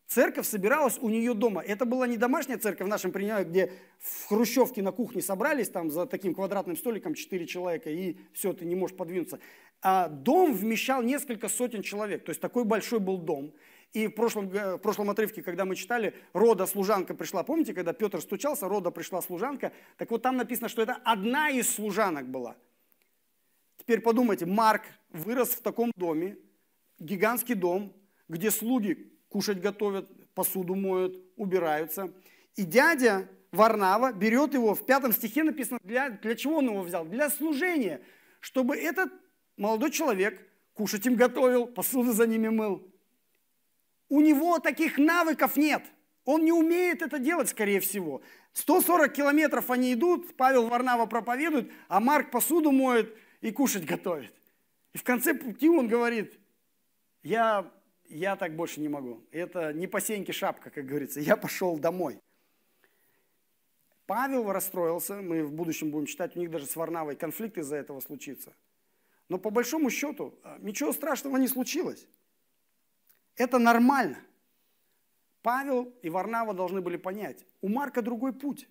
Церковь 0.07 0.45
собиралась 0.45 0.99
у 0.99 1.09
нее 1.09 1.33
дома. 1.33 1.61
Это 1.61 1.85
была 1.85 2.07
не 2.07 2.17
домашняя 2.17 2.57
церковь 2.57 2.87
в 2.87 2.89
нашем 2.89 3.13
принимании, 3.13 3.49
где 3.49 3.71
в 3.99 4.27
хрущевке 4.27 4.81
на 4.81 4.91
кухне 4.91 5.21
собрались 5.21 5.69
там 5.69 5.89
за 5.89 6.05
таким 6.05 6.35
квадратным 6.35 6.75
столиком 6.75 7.13
четыре 7.13 7.47
человека, 7.47 7.89
и 7.89 8.17
все, 8.33 8.51
ты 8.51 8.65
не 8.65 8.75
можешь 8.75 8.97
подвинуться. 8.97 9.39
А 9.81 10.09
дом 10.09 10.53
вмещал 10.53 11.01
несколько 11.01 11.47
сотен 11.47 11.83
человек. 11.83 12.25
То 12.25 12.31
есть 12.31 12.41
такой 12.41 12.65
большой 12.65 12.99
был 12.99 13.17
дом. 13.17 13.53
И 13.93 14.07
в 14.07 14.11
прошлом, 14.11 14.49
в 14.49 14.77
прошлом 14.79 15.09
отрывке, 15.09 15.41
когда 15.41 15.63
мы 15.63 15.77
читали, 15.77 16.13
рода 16.33 16.65
служанка 16.65 17.13
пришла. 17.13 17.43
Помните, 17.43 17.73
когда 17.73 17.93
Петр 17.93 18.19
стучался, 18.19 18.67
рода 18.67 18.91
пришла 18.91 19.21
служанка? 19.21 19.71
Так 19.97 20.11
вот 20.11 20.21
там 20.21 20.35
написано, 20.35 20.67
что 20.67 20.81
это 20.81 20.97
одна 21.05 21.49
из 21.49 21.73
служанок 21.73 22.27
была. 22.27 22.57
Теперь 23.77 24.01
подумайте, 24.01 24.45
Марк 24.45 24.83
вырос 25.11 25.49
в 25.49 25.61
таком 25.61 25.91
доме, 25.95 26.37
гигантский 27.03 27.55
дом, 27.55 27.93
где 28.27 28.51
слуги 28.51 29.11
кушать 29.29 29.61
готовят, 29.61 30.09
посуду 30.33 30.75
моют, 30.75 31.19
убираются. 31.35 32.13
И 32.55 32.63
дядя 32.63 33.27
Варнава 33.51 34.11
берет 34.11 34.53
его, 34.53 34.73
в 34.73 34.85
пятом 34.85 35.11
стихе 35.11 35.43
написано, 35.43 35.79
для, 35.83 36.09
для 36.09 36.35
чего 36.35 36.57
он 36.57 36.65
его 36.65 36.81
взял? 36.81 37.05
Для 37.05 37.29
служения, 37.29 38.01
чтобы 38.39 38.75
этот 38.75 39.11
молодой 39.57 39.91
человек 39.91 40.41
кушать 40.73 41.05
им 41.05 41.15
готовил, 41.15 41.67
посуду 41.67 42.13
за 42.13 42.25
ними 42.25 42.49
мыл. 42.49 42.87
У 44.09 44.21
него 44.21 44.59
таких 44.59 44.97
навыков 44.97 45.55
нет. 45.55 45.83
Он 46.25 46.45
не 46.45 46.51
умеет 46.51 47.01
это 47.01 47.19
делать, 47.19 47.49
скорее 47.49 47.79
всего. 47.79 48.21
140 48.53 49.11
километров 49.11 49.69
они 49.69 49.93
идут, 49.93 50.35
Павел 50.37 50.67
Варнава 50.67 51.05
проповедует, 51.05 51.71
а 51.87 51.99
Марк 51.99 52.31
посуду 52.31 52.71
моет 52.71 53.15
и 53.41 53.51
кушать 53.51 53.85
готовит. 53.85 54.33
И 54.93 54.97
в 54.97 55.03
конце 55.03 55.33
пути 55.33 55.67
он 55.69 55.87
говорит, 55.87 56.39
я 57.23 57.71
я 58.09 58.35
так 58.35 58.55
больше 58.55 58.79
не 58.79 58.89
могу. 58.89 59.23
Это 59.31 59.73
не 59.73 59.87
по 59.87 59.99
сеньке 59.99 60.33
шапка, 60.33 60.69
как 60.69 60.85
говорится. 60.85 61.19
Я 61.19 61.35
пошел 61.35 61.77
домой. 61.79 62.21
Павел 64.05 64.51
расстроился, 64.51 65.21
мы 65.21 65.43
в 65.43 65.51
будущем 65.53 65.89
будем 65.89 66.05
читать, 66.05 66.35
у 66.35 66.39
них 66.39 66.51
даже 66.51 66.65
с 66.65 66.75
Варнавой 66.75 67.15
конфликт 67.15 67.57
из-за 67.57 67.77
этого 67.77 68.01
случится. 68.01 68.53
Но 69.29 69.39
по 69.39 69.49
большому 69.49 69.89
счету 69.89 70.37
а, 70.43 70.57
ничего 70.59 70.91
страшного 70.91 71.37
не 71.37 71.47
случилось. 71.47 72.05
Это 73.37 73.59
нормально. 73.59 74.19
Павел 75.41 75.93
и 76.01 76.09
Варнава 76.09 76.53
должны 76.53 76.81
были 76.81 76.97
понять, 76.97 77.45
у 77.61 77.69
Марка 77.69 78.01
другой 78.01 78.33
путь. 78.33 78.67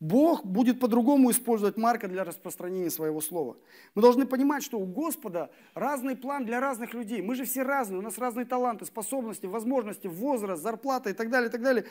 Бог 0.00 0.44
будет 0.44 0.78
по-другому 0.78 1.30
использовать 1.32 1.76
Марка 1.76 2.06
для 2.06 2.22
распространения 2.22 2.90
своего 2.90 3.20
слова. 3.20 3.56
Мы 3.96 4.02
должны 4.02 4.26
понимать, 4.26 4.62
что 4.62 4.78
у 4.78 4.86
Господа 4.86 5.50
разный 5.74 6.14
план 6.14 6.44
для 6.44 6.60
разных 6.60 6.94
людей. 6.94 7.20
Мы 7.20 7.34
же 7.34 7.44
все 7.44 7.62
разные, 7.62 7.98
у 7.98 8.02
нас 8.02 8.16
разные 8.16 8.46
таланты, 8.46 8.84
способности, 8.84 9.46
возможности, 9.46 10.06
возраст, 10.06 10.62
зарплата 10.62 11.10
и 11.10 11.12
так 11.14 11.30
далее, 11.30 11.48
и 11.48 11.52
так 11.52 11.62
далее. 11.62 11.84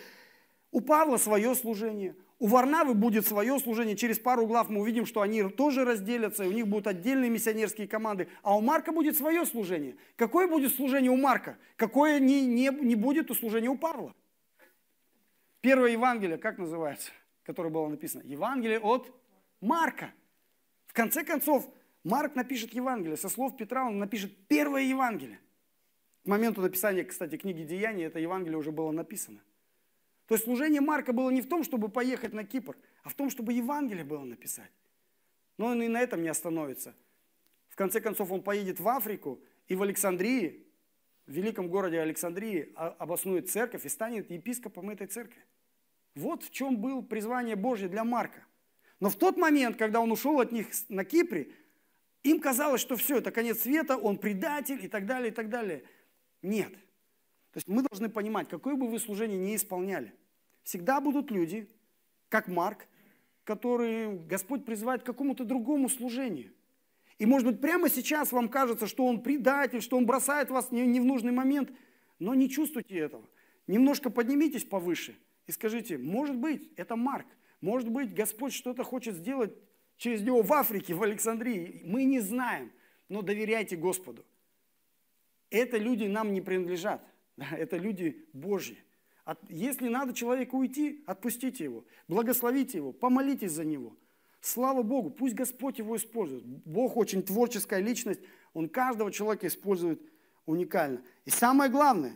У 0.72 0.80
Павла 0.80 1.18
свое 1.18 1.54
служение, 1.54 2.16
у 2.40 2.48
Варнавы 2.48 2.94
будет 2.94 3.28
свое 3.28 3.60
служение. 3.60 3.98
Через 3.98 4.20
пару 4.20 4.48
глав 4.48 4.70
мы 4.70 4.82
увидим, 4.82 5.06
что 5.06 5.22
они 5.22 5.44
тоже 5.44 5.84
разделятся, 5.84 6.46
и 6.46 6.48
у 6.48 6.52
них 6.52 6.68
будут 6.68 6.88
отдельные 6.88 7.30
миссионерские 7.30 7.88
команды. 7.88 8.30
А 8.42 8.56
у 8.56 8.62
Марка 8.62 8.94
будет 8.94 9.18
свое 9.18 9.46
служение. 9.46 9.98
Какое 10.16 10.48
будет 10.48 10.74
служение 10.74 11.12
у 11.12 11.18
Марка? 11.18 11.58
Какое 11.76 12.20
не, 12.20 12.46
не, 12.46 12.70
не 12.70 12.96
будет 12.96 13.32
у 13.32 13.34
служения 13.34 13.70
у 13.70 13.78
Павла? 13.78 14.14
Первое 15.60 15.92
Евангелие, 15.92 16.38
как 16.38 16.58
называется? 16.58 17.12
Которое 17.48 17.70
было 17.70 17.88
написано. 17.88 18.24
Евангелие 18.26 18.78
от 18.78 19.10
Марка. 19.62 20.14
В 20.86 20.94
конце 20.94 21.24
концов, 21.24 21.74
Марк 22.04 22.36
напишет 22.36 22.74
Евангелие. 22.74 23.16
Со 23.16 23.30
слов 23.30 23.56
Петра 23.56 23.88
он 23.88 24.00
напишет 24.00 24.36
первое 24.50 24.84
Евангелие. 24.84 25.40
К 26.24 26.28
моменту 26.28 26.62
написания, 26.62 27.06
кстати, 27.06 27.38
книги 27.38 27.64
Деяний 27.64 28.04
это 28.04 28.20
Евангелие 28.20 28.58
уже 28.58 28.74
было 28.74 28.92
написано. 28.92 29.40
То 30.28 30.36
есть 30.36 30.44
служение 30.44 30.82
Марка 30.82 31.14
было 31.14 31.30
не 31.30 31.42
в 31.42 31.48
том, 31.48 31.64
чтобы 31.64 31.88
поехать 31.88 32.34
на 32.34 32.44
Кипр, 32.44 32.76
а 33.04 33.08
в 33.08 33.14
том, 33.14 33.30
чтобы 33.30 33.54
Евангелие 33.54 34.04
было 34.04 34.26
написать. 34.26 34.72
Но 35.58 35.68
он 35.68 35.82
и 35.82 35.88
на 35.88 36.02
этом 36.02 36.22
не 36.22 36.28
остановится. 36.28 36.94
В 37.70 37.78
конце 37.78 38.02
концов, 38.02 38.30
он 38.30 38.44
поедет 38.44 38.82
в 38.82 38.88
Африку 38.90 39.40
и 39.70 39.76
в 39.76 39.82
Александрии, 39.84 40.68
в 41.26 41.32
великом 41.32 41.70
городе 41.70 42.02
Александрии, 42.02 42.74
обоснует 42.76 43.50
церковь 43.50 43.86
и 43.86 43.90
станет 43.90 44.30
епископом 44.30 44.90
этой 44.90 45.08
церкви. 45.08 45.42
Вот 46.18 46.44
в 46.44 46.50
чем 46.50 46.78
было 46.78 47.02
призвание 47.02 47.56
Божье 47.56 47.88
для 47.88 48.04
Марка. 48.04 48.44
Но 49.00 49.10
в 49.10 49.16
тот 49.16 49.38
момент, 49.38 49.78
когда 49.78 50.00
он 50.02 50.12
ушел 50.12 50.40
от 50.40 50.52
них 50.52 50.68
на 50.90 51.06
Кипре, 51.06 51.52
им 52.24 52.40
казалось, 52.40 52.82
что 52.82 52.96
все, 52.96 53.18
это 53.18 53.32
конец 53.32 53.62
света, 53.62 53.98
он 53.98 54.18
предатель 54.18 54.84
и 54.84 54.88
так 54.88 55.06
далее, 55.06 55.32
и 55.32 55.34
так 55.34 55.50
далее. 55.50 55.84
Нет. 56.42 56.74
То 57.52 57.58
есть 57.58 57.68
мы 57.68 57.84
должны 57.84 58.10
понимать, 58.10 58.50
какое 58.50 58.76
бы 58.76 58.88
вы 58.88 59.00
служение 59.00 59.38
ни 59.38 59.56
исполняли, 59.56 60.12
всегда 60.64 61.00
будут 61.00 61.30
люди, 61.30 61.70
как 62.30 62.48
Марк, 62.48 62.88
которые 63.44 64.18
Господь 64.18 64.66
призывает 64.66 65.04
к 65.04 65.06
какому-то 65.06 65.46
другому 65.46 65.88
служению. 65.88 66.52
И 67.20 67.28
может 67.28 67.48
быть 67.48 67.62
прямо 67.62 67.90
сейчас 67.90 68.32
вам 68.32 68.50
кажется, 68.50 68.88
что 68.88 69.06
он 69.06 69.22
предатель, 69.22 69.82
что 69.82 69.98
он 69.98 70.08
бросает 70.08 70.50
вас 70.50 70.72
не, 70.72 71.00
в 71.00 71.06
нужный 71.06 71.32
момент, 71.32 71.72
но 72.18 72.34
не 72.34 72.50
чувствуйте 72.50 72.98
этого. 72.98 73.30
Немножко 73.68 74.10
поднимитесь 74.10 74.66
повыше– 74.66 75.16
и 75.48 75.52
скажите, 75.52 75.98
может 75.98 76.36
быть, 76.36 76.70
это 76.76 76.96
Марк, 76.96 77.28
может 77.62 77.90
быть, 77.90 78.14
Господь 78.14 78.54
что-то 78.54 78.84
хочет 78.84 79.16
сделать 79.16 79.54
через 79.96 80.22
него 80.22 80.42
в 80.42 80.54
Африке, 80.54 80.94
в 80.94 81.02
Александрии. 81.02 81.82
Мы 81.84 82.04
не 82.04 82.20
знаем, 82.20 82.72
но 83.10 83.22
доверяйте 83.22 83.76
Господу. 83.76 84.26
Это 85.50 85.78
люди 85.78 86.04
нам 86.04 86.34
не 86.34 86.42
принадлежат, 86.42 87.02
это 87.38 87.78
люди 87.78 88.26
Божьи. 88.34 88.78
Если 89.50 89.90
надо 89.90 90.14
человеку 90.14 90.58
уйти, 90.58 91.04
отпустите 91.06 91.66
его, 91.66 91.86
благословите 92.08 92.78
его, 92.78 92.94
помолитесь 92.94 93.52
за 93.52 93.66
него. 93.66 93.98
Слава 94.40 94.84
Богу, 94.84 95.10
пусть 95.10 95.36
Господь 95.36 95.80
его 95.80 95.98
использует. 95.98 96.46
Бог 96.46 96.96
очень 96.96 97.24
творческая 97.24 97.82
личность, 97.82 98.22
Он 98.54 98.70
каждого 98.70 99.12
человека 99.12 99.48
использует 99.48 100.02
уникально. 100.46 101.04
И 101.26 101.30
самое 101.30 101.70
главное, 101.70 102.14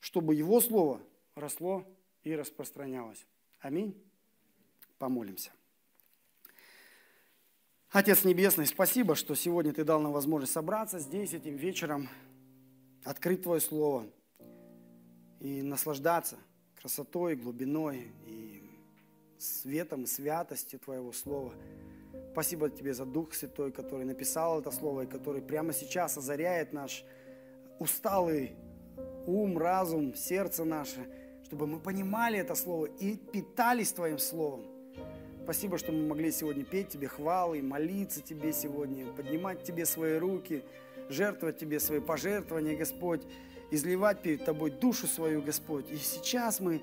чтобы 0.00 0.34
Его 0.34 0.60
Слово 0.60 1.00
росло 1.34 1.86
и 2.22 2.34
распространялось. 2.34 3.26
Аминь. 3.60 3.94
Помолимся. 4.98 5.50
Отец 7.90 8.24
Небесный, 8.24 8.66
спасибо, 8.66 9.16
что 9.16 9.34
сегодня 9.34 9.72
Ты 9.72 9.82
дал 9.82 10.00
нам 10.00 10.12
возможность 10.12 10.52
собраться 10.52 11.00
здесь 11.00 11.34
этим 11.34 11.56
вечером, 11.56 12.08
открыть 13.04 13.42
Твое 13.42 13.60
Слово 13.60 14.06
и 15.40 15.60
наслаждаться 15.62 16.38
красотой, 16.76 17.34
глубиной 17.34 18.12
и 18.26 18.62
светом 19.38 20.04
и 20.04 20.06
святостью 20.06 20.78
Твоего 20.78 21.12
Слова. 21.12 21.52
Спасибо 22.30 22.70
Тебе 22.70 22.94
за 22.94 23.04
Дух 23.04 23.34
Святой, 23.34 23.72
который 23.72 24.04
написал 24.04 24.60
это 24.60 24.70
Слово 24.70 25.02
и 25.02 25.06
который 25.06 25.42
прямо 25.42 25.72
сейчас 25.72 26.16
озаряет 26.16 26.72
наш 26.72 27.02
усталый 27.80 28.54
ум, 29.26 29.58
разум, 29.58 30.14
сердце 30.14 30.64
наше, 30.64 31.06
чтобы 31.50 31.66
мы 31.66 31.80
понимали 31.80 32.38
это 32.38 32.54
Слово 32.54 32.86
и 32.86 33.16
питались 33.16 33.92
Твоим 33.92 34.20
Словом. 34.20 34.60
Спасибо, 35.42 35.78
что 35.78 35.90
мы 35.90 36.06
могли 36.06 36.30
сегодня 36.30 36.64
петь 36.64 36.90
Тебе 36.90 37.08
хвалы, 37.08 37.60
молиться 37.60 38.20
Тебе 38.20 38.52
сегодня, 38.52 39.06
поднимать 39.06 39.64
Тебе 39.64 39.84
свои 39.84 40.16
руки, 40.16 40.62
жертвовать 41.08 41.58
Тебе 41.58 41.80
свои 41.80 41.98
пожертвования, 41.98 42.76
Господь, 42.76 43.22
изливать 43.72 44.22
перед 44.22 44.44
Тобой 44.44 44.70
душу 44.70 45.08
свою, 45.08 45.42
Господь. 45.42 45.90
И 45.90 45.96
сейчас 45.96 46.60
мы 46.60 46.82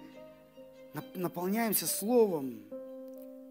наполняемся 1.16 1.88
Словом, 1.88 2.60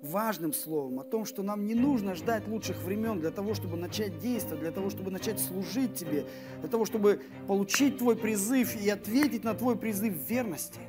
важным 0.03 0.53
словом, 0.53 1.01
о 1.01 1.05
том, 1.05 1.25
что 1.25 1.43
нам 1.43 1.65
не 1.65 1.75
нужно 1.75 2.15
ждать 2.15 2.47
лучших 2.47 2.77
времен 2.83 3.21
для 3.21 3.31
того, 3.31 3.55
чтобы 3.55 3.79
начать 3.79 4.19
действовать, 4.19 4.61
для 4.61 4.71
того, 4.71 4.91
чтобы 4.91 5.11
начать 5.11 5.41
служить 5.41 5.95
Тебе, 5.95 6.27
для 6.61 6.69
того, 6.69 6.85
чтобы 6.85 7.23
получить 7.49 7.97
Твой 7.97 8.17
призыв 8.17 8.77
и 8.77 8.91
ответить 8.91 9.45
на 9.45 9.55
Твой 9.55 9.77
призыв 9.77 10.13
верности. 10.29 10.81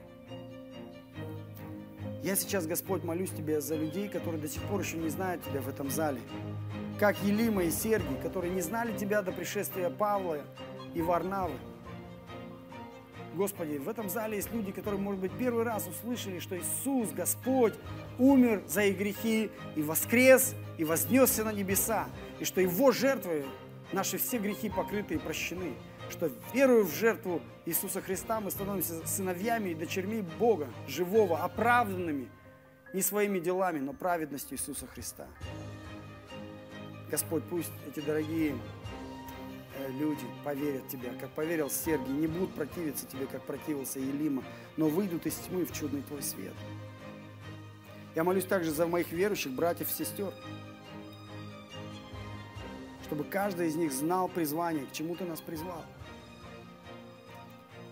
Я 2.28 2.36
сейчас, 2.36 2.68
Господь, 2.68 3.06
молюсь 3.06 3.30
Тебе 3.30 3.62
за 3.62 3.78
людей, 3.78 4.10
которые 4.10 4.42
до 4.42 4.50
сих 4.50 4.62
пор 4.64 4.82
еще 4.82 4.98
не 4.98 5.08
знают 5.08 5.42
Тебя 5.46 5.62
в 5.62 5.70
этом 5.70 5.90
зале. 5.90 6.20
Как 7.00 7.18
Елима 7.24 7.64
и 7.64 7.72
Сергий, 7.72 8.18
которые 8.22 8.54
не 8.54 8.60
знали 8.60 8.92
Тебя 8.98 9.22
до 9.22 9.32
пришествия 9.32 9.90
Павла 9.90 10.42
и 10.94 11.02
Варнавы. 11.02 11.54
Господи, 13.34 13.78
в 13.78 13.88
этом 13.88 14.10
зале 14.10 14.36
есть 14.36 14.52
люди, 14.52 14.74
которые, 14.74 15.00
может 15.00 15.22
быть, 15.22 15.32
первый 15.40 15.64
раз 15.64 15.88
услышали, 15.88 16.40
что 16.40 16.58
Иисус, 16.58 17.14
Господь, 17.14 17.76
умер 18.20 18.62
за 18.68 18.84
их 18.84 18.98
грехи 18.98 19.50
и 19.78 19.82
воскрес, 19.82 20.54
и 20.78 20.84
вознесся 20.84 21.46
на 21.46 21.54
небеса, 21.54 22.10
и 22.42 22.44
что 22.44 22.60
Его 22.60 22.92
жертвой 22.92 23.46
наши 23.94 24.18
все 24.18 24.38
грехи 24.38 24.70
покрыты 24.70 25.14
и 25.14 25.18
прощены, 25.18 25.76
что 26.10 26.32
веруя 26.54 26.84
в 26.84 26.94
жертву 26.94 27.42
Иисуса 27.66 28.02
Христа 28.02 28.40
мы 28.40 28.52
становимся 28.52 29.06
сыновьями 29.08 29.70
и 29.70 29.76
дочерьми 29.76 30.24
Бога, 30.40 30.68
живого, 30.88 31.44
оправданными 31.44 32.30
не 32.94 33.02
своими 33.02 33.40
делами, 33.40 33.80
но 33.80 33.94
праведностью 33.94 34.58
Иисуса 34.58 34.88
Христа. 34.88 35.28
Господь, 37.10 37.44
пусть 37.50 37.72
эти 37.88 38.00
дорогие 38.00 38.56
Э, 39.78 39.92
люди 39.92 40.26
поверят 40.44 40.88
Тебе, 40.88 41.12
как 41.20 41.30
поверил 41.32 41.70
Сергий, 41.70 42.12
не 42.12 42.28
будут 42.28 42.54
противиться 42.54 43.06
Тебе, 43.06 43.28
как 43.28 43.44
противился 43.44 44.00
Елима, 44.00 44.44
но 44.76 44.88
выйдут 44.88 45.26
из 45.26 45.36
тьмы 45.36 45.66
в 45.66 45.74
чудный 45.74 46.02
Твой 46.02 46.22
свет. 46.22 46.54
Я 48.16 48.24
молюсь 48.24 48.46
также 48.46 48.72
за 48.72 48.88
моих 48.88 49.12
верующих 49.12 49.52
братьев 49.52 49.90
и 49.90 49.94
сестер, 49.94 50.34
чтобы 53.04 53.24
каждый 53.24 53.68
из 53.68 53.76
них 53.76 53.94
знал 53.94 54.28
призвание, 54.28 54.86
к 54.86 54.92
чему 54.92 55.16
Ты 55.16 55.26
нас 55.26 55.42
призвал. 55.42 55.84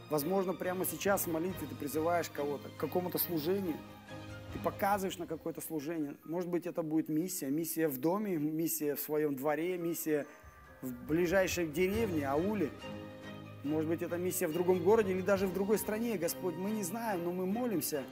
Возможно, 0.10 0.53
прямо 0.53 0.86
сейчас 0.86 1.26
в 1.26 1.32
молитве 1.32 1.68
ты 1.68 1.76
призываешь 1.76 2.30
кого-то 2.30 2.70
к 2.70 2.78
какому-то 2.78 3.18
служению, 3.18 3.78
ты 4.53 4.60
показываешь 4.60 5.18
на 5.18 5.26
какое-то 5.26 5.62
служение. 5.62 6.16
Может 6.24 6.49
быть, 6.49 6.68
это 6.68 6.84
будет 6.84 7.10
миссия, 7.10 7.49
миссия 7.49 7.88
в 7.88 7.97
доме, 7.99 8.38
миссия 8.38 8.95
в 8.95 8.99
своем 8.99 9.36
дворе, 9.36 9.78
миссия 9.78 10.28
в 10.82 10.91
ближайшей 11.08 11.68
деревне, 11.68 12.28
ауле. 12.28 12.70
Может 13.64 13.89
быть, 13.89 14.01
это 14.03 14.18
миссия 14.18 14.47
в 14.47 14.53
другом 14.53 14.84
городе 14.84 15.12
или 15.12 15.22
даже 15.22 15.47
в 15.47 15.53
другой 15.53 15.80
стране, 15.80 16.18
Господь. 16.18 16.56
Мы 16.56 16.70
не 16.70 16.84
знаем, 16.84 17.24
но 17.24 17.32
мы 17.32 17.47
молимся. 17.47 18.03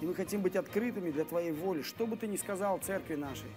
И 0.00 0.06
мы 0.06 0.14
хотим 0.14 0.42
быть 0.42 0.56
открытыми 0.56 1.10
для 1.10 1.24
Твоей 1.24 1.52
воли. 1.52 1.82
Что 1.82 2.06
бы 2.06 2.16
Ты 2.16 2.26
ни 2.26 2.36
сказал 2.36 2.78
церкви 2.78 3.14
нашей, 3.14 3.50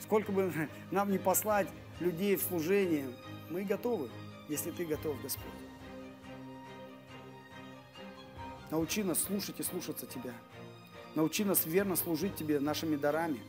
сколько 0.00 0.32
бы 0.32 0.52
нам 0.90 1.10
не 1.10 1.18
послать 1.18 1.68
людей 2.00 2.36
в 2.36 2.42
служение, 2.42 3.06
мы 3.48 3.62
готовы, 3.62 4.10
если 4.48 4.72
Ты 4.72 4.84
готов, 4.84 5.22
Господь. 5.22 5.63
Научи 8.70 9.02
нас 9.02 9.18
слушать 9.18 9.60
и 9.60 9.62
слушаться 9.62 10.06
Тебя. 10.06 10.34
Научи 11.14 11.44
нас 11.44 11.66
верно 11.66 11.96
служить 11.96 12.36
Тебе 12.36 12.60
нашими 12.60 12.96
дарами, 12.96 13.40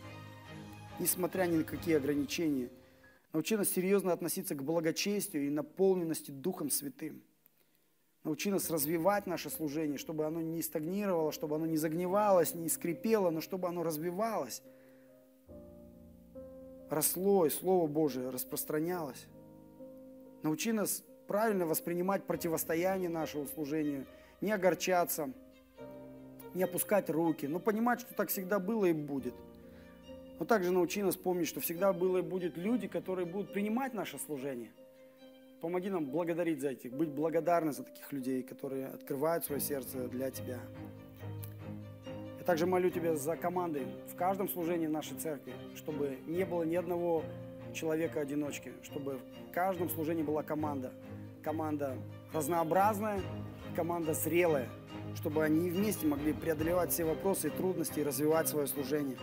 несмотря 1.00 1.46
ни 1.46 1.58
на 1.58 1.64
какие 1.64 1.96
ограничения– 1.96 2.70
Научи 3.36 3.58
нас 3.58 3.68
серьезно 3.68 4.14
относиться 4.14 4.56
к 4.56 4.64
благочестию 4.64 5.48
и 5.48 5.50
наполненности 5.50 6.32
Духом 6.32 6.70
Святым. 6.70 7.22
Научи 8.24 8.50
нас 8.50 8.70
развивать 8.70 9.28
наше 9.28 9.50
служение, 9.50 9.98
чтобы 9.98 10.26
оно 10.26 10.40
не 10.40 10.62
стагнировало, 10.62 11.34
чтобы 11.34 11.58
оно 11.58 11.66
не 11.66 11.76
загнивалось, 11.76 12.56
не 12.56 12.70
скрипело, 12.70 13.32
но 13.32 13.42
чтобы 13.42 13.68
оно 13.68 13.84
развивалось, 13.84 14.64
росло, 16.90 17.46
и 17.46 17.50
Слово 17.50 17.88
Божие 17.88 18.30
распространялось. 18.30 19.28
Научи 20.42 20.72
нас 20.72 21.04
правильно 21.28 21.66
воспринимать 21.66 22.24
противостояние 22.24 23.10
нашего 23.10 23.48
служения, 23.48 24.06
не 24.42 24.52
огорчаться, 24.52 25.32
не 26.54 26.64
опускать 26.64 27.10
руки, 27.10 27.46
но 27.48 27.60
понимать, 27.60 28.02
что 28.02 28.14
так 28.14 28.30
всегда 28.30 28.60
было 28.60 28.86
и 28.86 28.94
будет– 28.94 29.34
но 30.40 30.46
также 30.46 30.72
научи 30.72 31.02
нас 31.02 31.16
помнить, 31.16 31.48
что 31.48 31.60
всегда 31.60 31.94
было 31.94 32.18
и 32.18 32.22
будет 32.22 32.58
люди, 32.58 32.88
которые 32.88 33.26
будут 33.26 33.54
принимать 33.54 33.94
наше 33.94 34.20
служение. 34.20 34.72
Помоги 35.62 35.90
нам 35.90 36.06
благодарить 36.06 36.60
за 36.60 36.70
этих, 36.70 36.92
быть 36.92 37.10
благодарны 37.10 37.72
за 37.72 37.84
таких 37.84 38.12
людей, 38.12 38.44
которые 38.44 38.88
открывают 38.88 39.46
свое 39.46 39.62
сердце 39.62 40.08
для 40.10 40.30
Тебя. 40.30 40.60
Я 42.38 42.44
также 42.46 42.66
молю 42.66 42.90
Тебя 42.90 43.16
за 43.16 43.38
команды 43.38 43.84
в 44.12 44.16
каждом 44.16 44.50
служении 44.50 44.88
нашей 44.88 45.18
церкви, 45.18 45.54
чтобы 45.76 46.18
не 46.28 46.46
было 46.46 46.64
ни 46.64 46.76
одного 46.76 47.24
человека-одиночки, 47.74 48.74
чтобы 48.84 49.20
в 49.50 49.54
каждом 49.54 49.90
служении 49.90 50.24
была 50.24 50.44
команда. 50.44 50.92
Команда 51.42 51.98
разнообразная, 52.34 53.22
команда 53.76 54.14
зрелая, 54.14 54.70
чтобы 55.16 55.44
они 55.44 55.70
вместе 55.70 56.08
могли 56.08 56.34
преодолевать 56.34 56.92
все 56.92 57.04
вопросы 57.04 57.48
и 57.48 57.52
трудности 57.52 58.00
и 58.00 58.04
развивать 58.04 58.48
свое 58.48 58.68
служение. 58.68 59.18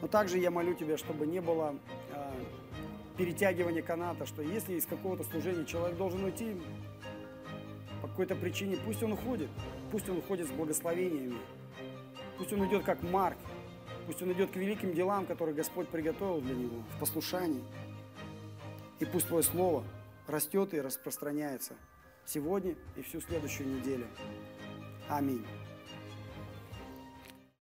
Но 0.00 0.08
также 0.08 0.38
я 0.38 0.50
молю 0.50 0.74
Тебя, 0.74 0.96
чтобы 0.96 1.26
не 1.26 1.40
было 1.40 1.76
э, 2.12 2.32
перетягивания 3.16 3.82
каната, 3.82 4.26
что 4.26 4.42
если 4.42 4.74
из 4.74 4.86
какого-то 4.86 5.24
служения 5.24 5.64
человек 5.64 5.96
должен 5.96 6.24
уйти 6.24 6.56
по 8.00 8.08
какой-то 8.08 8.34
причине, 8.34 8.78
пусть 8.84 9.02
он 9.02 9.12
уходит, 9.12 9.48
пусть 9.90 10.08
он 10.08 10.18
уходит 10.18 10.48
с 10.48 10.50
благословениями, 10.50 11.36
пусть 12.38 12.52
он 12.52 12.66
идет 12.66 12.84
как 12.84 13.02
Марк, 13.02 13.38
пусть 14.06 14.22
он 14.22 14.32
идет 14.32 14.50
к 14.50 14.56
великим 14.56 14.92
делам, 14.92 15.26
которые 15.26 15.54
Господь 15.54 15.88
приготовил 15.88 16.40
для 16.40 16.54
него 16.54 16.82
в 16.96 17.00
послушании. 17.00 17.62
И 18.98 19.04
пусть 19.04 19.28
Твое 19.28 19.42
Слово 19.42 19.84
растет 20.26 20.74
и 20.74 20.80
распространяется 20.80 21.74
сегодня 22.26 22.74
и 22.96 23.02
всю 23.02 23.20
следующую 23.20 23.68
неделю. 23.68 24.06
Аминь. 25.08 25.44